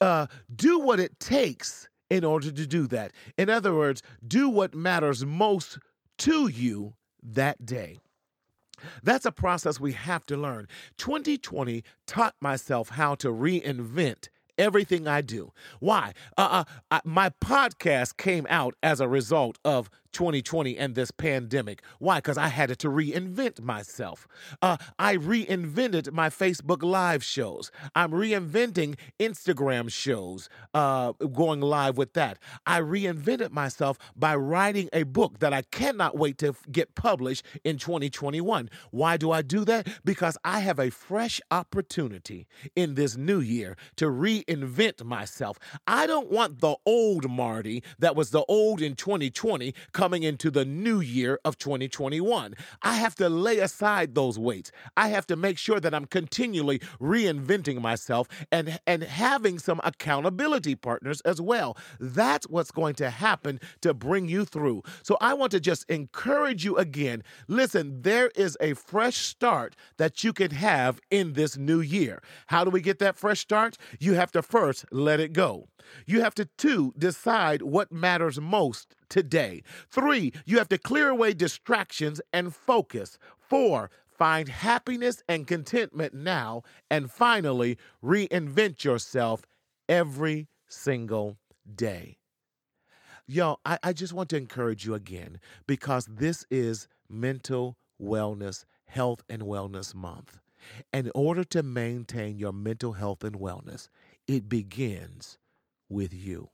Uh, 0.00 0.26
do 0.52 0.80
what 0.80 0.98
it 0.98 1.20
takes 1.20 1.88
in 2.10 2.24
order 2.24 2.50
to 2.50 2.66
do 2.66 2.88
that. 2.88 3.12
In 3.38 3.48
other 3.48 3.76
words, 3.76 4.02
do 4.26 4.48
what 4.48 4.74
matters 4.74 5.24
most 5.24 5.78
to 6.18 6.48
you 6.48 6.94
that 7.22 7.64
day. 7.64 8.00
That's 9.04 9.24
a 9.24 9.30
process 9.30 9.78
we 9.78 9.92
have 9.92 10.26
to 10.26 10.36
learn. 10.36 10.66
2020 10.98 11.84
taught 12.08 12.34
myself 12.40 12.88
how 12.88 13.14
to 13.16 13.28
reinvent 13.28 14.30
everything 14.58 15.06
I 15.06 15.20
do. 15.20 15.52
Why? 15.78 16.12
Uh, 16.36 16.64
uh, 16.90 17.00
my 17.04 17.30
podcast 17.40 18.16
came 18.16 18.48
out 18.50 18.74
as 18.82 19.00
a 19.00 19.06
result 19.06 19.58
of 19.64 19.88
2020 20.12 20.76
and 20.78 20.94
this 20.94 21.10
pandemic. 21.10 21.82
Why? 21.98 22.18
Because 22.18 22.38
I 22.38 22.48
had 22.48 22.78
to 22.78 22.88
reinvent 22.88 23.60
myself. 23.60 24.26
Uh, 24.60 24.76
I 24.98 25.16
reinvented 25.16 26.12
my 26.12 26.28
Facebook 26.28 26.82
Live 26.82 27.24
shows. 27.24 27.70
I'm 27.94 28.12
reinventing 28.12 28.96
Instagram 29.18 29.90
shows, 29.90 30.48
uh, 30.74 31.12
going 31.12 31.60
live 31.60 31.96
with 31.96 32.12
that. 32.14 32.38
I 32.66 32.80
reinvented 32.80 33.50
myself 33.50 33.98
by 34.16 34.36
writing 34.36 34.88
a 34.92 35.04
book 35.04 35.38
that 35.40 35.52
I 35.52 35.62
cannot 35.62 36.16
wait 36.16 36.38
to 36.38 36.54
get 36.70 36.94
published 36.94 37.44
in 37.64 37.78
2021. 37.78 38.70
Why 38.90 39.16
do 39.16 39.30
I 39.30 39.42
do 39.42 39.64
that? 39.64 39.88
Because 40.04 40.36
I 40.44 40.60
have 40.60 40.78
a 40.78 40.90
fresh 40.90 41.40
opportunity 41.50 42.46
in 42.76 42.94
this 42.94 43.16
new 43.16 43.40
year 43.40 43.76
to 43.96 44.06
reinvent 44.06 45.04
myself. 45.04 45.58
I 45.86 46.06
don't 46.06 46.30
want 46.30 46.60
the 46.60 46.76
old 46.86 47.30
Marty 47.30 47.82
that 47.98 48.16
was 48.16 48.30
the 48.30 48.44
old 48.44 48.80
in 48.80 48.94
2020 48.94 49.74
coming 50.02 50.24
into 50.24 50.50
the 50.50 50.64
new 50.64 50.98
year 50.98 51.38
of 51.44 51.56
2021. 51.58 52.56
I 52.82 52.94
have 52.96 53.14
to 53.14 53.28
lay 53.28 53.60
aside 53.60 54.16
those 54.16 54.36
weights. 54.36 54.72
I 54.96 55.10
have 55.10 55.28
to 55.28 55.36
make 55.36 55.58
sure 55.58 55.78
that 55.78 55.94
I'm 55.94 56.06
continually 56.06 56.80
reinventing 57.00 57.80
myself 57.80 58.26
and, 58.50 58.80
and 58.84 59.04
having 59.04 59.60
some 59.60 59.80
accountability 59.84 60.74
partners 60.74 61.20
as 61.20 61.40
well. 61.40 61.76
That's 62.00 62.48
what's 62.48 62.72
going 62.72 62.96
to 62.96 63.10
happen 63.10 63.60
to 63.82 63.94
bring 63.94 64.26
you 64.26 64.44
through. 64.44 64.82
So 65.04 65.16
I 65.20 65.34
want 65.34 65.52
to 65.52 65.60
just 65.60 65.88
encourage 65.88 66.64
you 66.64 66.76
again. 66.78 67.22
Listen, 67.46 68.02
there 68.02 68.32
is 68.34 68.58
a 68.60 68.74
fresh 68.74 69.18
start 69.18 69.76
that 69.98 70.24
you 70.24 70.32
can 70.32 70.50
have 70.50 70.98
in 71.12 71.34
this 71.34 71.56
new 71.56 71.80
year. 71.80 72.24
How 72.48 72.64
do 72.64 72.70
we 72.70 72.80
get 72.80 72.98
that 72.98 73.16
fresh 73.16 73.38
start? 73.38 73.78
You 74.00 74.14
have 74.14 74.32
to 74.32 74.42
first 74.42 74.84
let 74.90 75.20
it 75.20 75.32
go. 75.32 75.68
You 76.06 76.22
have 76.22 76.34
to, 76.36 76.46
two, 76.58 76.92
decide 76.98 77.62
what 77.62 77.92
matters 77.92 78.40
most 78.40 78.96
today. 79.12 79.62
Three, 79.90 80.32
you 80.46 80.56
have 80.56 80.70
to 80.70 80.78
clear 80.78 81.10
away 81.10 81.34
distractions 81.34 82.18
and 82.32 82.54
focus. 82.54 83.18
Four, 83.38 83.90
find 84.06 84.48
happiness 84.48 85.22
and 85.28 85.46
contentment 85.46 86.14
now. 86.14 86.62
And 86.90 87.10
finally, 87.10 87.76
reinvent 88.02 88.84
yourself 88.84 89.42
every 89.86 90.48
single 90.66 91.36
day. 91.76 92.16
Yo, 93.26 93.58
I, 93.66 93.78
I 93.82 93.92
just 93.92 94.14
want 94.14 94.30
to 94.30 94.38
encourage 94.38 94.86
you 94.86 94.94
again 94.94 95.38
because 95.66 96.06
this 96.06 96.46
is 96.50 96.88
Mental 97.10 97.76
Wellness, 98.00 98.64
Health, 98.86 99.22
and 99.28 99.42
Wellness 99.42 99.94
Month. 99.94 100.38
In 100.92 101.10
order 101.14 101.44
to 101.44 101.62
maintain 101.62 102.38
your 102.38 102.52
mental 102.52 102.92
health 102.92 103.24
and 103.24 103.36
wellness, 103.36 103.88
it 104.26 104.48
begins 104.48 105.38
with 105.90 106.14
you. 106.14 106.48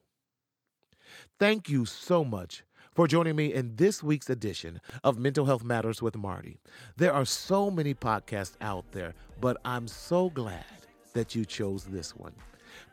Thank 1.39 1.69
you 1.69 1.85
so 1.85 2.25
much 2.25 2.65
for 2.95 3.07
joining 3.07 3.37
me 3.37 3.55
in 3.55 3.77
this 3.77 4.03
week's 4.03 4.29
edition 4.29 4.81
of 5.05 5.19
Mental 5.19 5.45
Health 5.45 5.63
Matters 5.63 6.03
with 6.03 6.17
Marty. 6.17 6.59
There 6.97 7.13
are 7.13 7.25
so 7.25 7.71
many 7.71 7.95
podcasts 7.95 8.57
out 8.61 8.91
there, 8.93 9.15
but 9.41 9.57
I'm 9.65 9.87
so 9.87 10.31
glad 10.31 10.65
that 11.13 11.35
you 11.35 11.45
chose 11.45 11.85
this 11.85 12.17
one. 12.17 12.35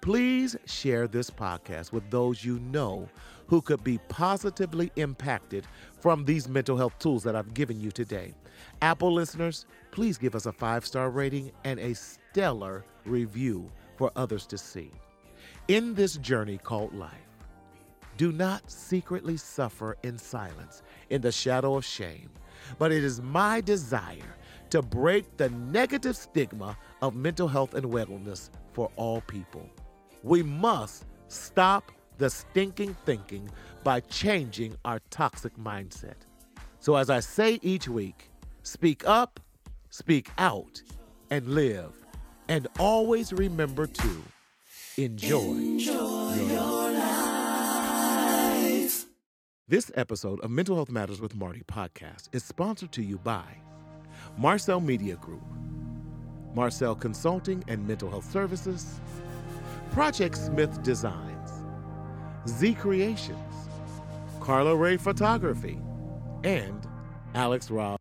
Please 0.01 0.55
share 0.65 1.07
this 1.07 1.29
podcast 1.29 1.91
with 1.91 2.09
those 2.11 2.43
you 2.43 2.59
know 2.59 3.07
who 3.47 3.61
could 3.61 3.83
be 3.83 3.97
positively 4.09 4.91
impacted 4.95 5.65
from 5.99 6.25
these 6.25 6.47
mental 6.47 6.77
health 6.77 6.97
tools 6.99 7.23
that 7.23 7.35
I've 7.35 7.53
given 7.53 7.79
you 7.79 7.91
today. 7.91 8.33
Apple 8.81 9.11
listeners, 9.11 9.65
please 9.91 10.17
give 10.17 10.35
us 10.35 10.45
a 10.45 10.51
five 10.51 10.85
star 10.85 11.09
rating 11.09 11.51
and 11.63 11.79
a 11.79 11.93
stellar 11.93 12.85
review 13.05 13.71
for 13.97 14.11
others 14.15 14.45
to 14.47 14.57
see. 14.57 14.91
In 15.67 15.93
this 15.93 16.17
journey 16.17 16.57
called 16.57 16.93
life, 16.93 17.24
do 18.17 18.31
not 18.31 18.69
secretly 18.69 19.37
suffer 19.37 19.97
in 20.03 20.17
silence 20.17 20.81
in 21.09 21.21
the 21.21 21.31
shadow 21.31 21.75
of 21.75 21.85
shame, 21.85 22.29
but 22.77 22.91
it 22.91 23.03
is 23.03 23.21
my 23.21 23.61
desire 23.61 24.35
to 24.69 24.81
break 24.81 25.37
the 25.37 25.49
negative 25.49 26.15
stigma 26.15 26.77
of 27.01 27.15
mental 27.15 27.47
health 27.47 27.73
and 27.73 27.85
wellness 27.85 28.49
for 28.73 28.89
all 28.95 29.21
people. 29.21 29.69
We 30.23 30.43
must 30.43 31.05
stop 31.27 31.91
the 32.17 32.29
stinking 32.29 32.95
thinking 33.05 33.49
by 33.83 33.99
changing 34.01 34.75
our 34.85 34.99
toxic 35.09 35.55
mindset. 35.57 36.15
So, 36.79 36.95
as 36.95 37.09
I 37.09 37.19
say 37.19 37.59
each 37.61 37.87
week, 37.87 38.29
speak 38.63 39.07
up, 39.07 39.39
speak 39.89 40.29
out, 40.37 40.81
and 41.29 41.47
live. 41.47 41.91
And 42.47 42.67
always 42.79 43.33
remember 43.33 43.87
to 43.87 44.23
Enjoy, 44.97 45.39
Enjoy 45.39 46.04
This 49.67 49.91
episode 49.95 50.39
of 50.41 50.51
Mental 50.51 50.75
Health 50.75 50.91
Matters 50.91 51.19
with 51.19 51.33
Marty 51.33 51.63
podcast 51.63 52.29
is 52.33 52.43
sponsored 52.43 52.91
to 52.91 53.01
you 53.01 53.17
by 53.17 53.43
Marcel 54.37 54.79
Media 54.79 55.15
Group, 55.15 55.41
Marcel 56.53 56.93
Consulting 56.93 57.63
and 57.67 57.87
Mental 57.87 58.07
Health 58.07 58.29
Services, 58.31 59.01
Project 59.91 60.37
Smith 60.37 60.83
Designs, 60.83 61.49
Z 62.47 62.75
Creations, 62.75 63.39
Carla 64.39 64.75
Ray 64.75 64.97
Photography, 64.97 65.79
and 66.43 66.87
Alex 67.33 67.71
Rob. 67.71 67.97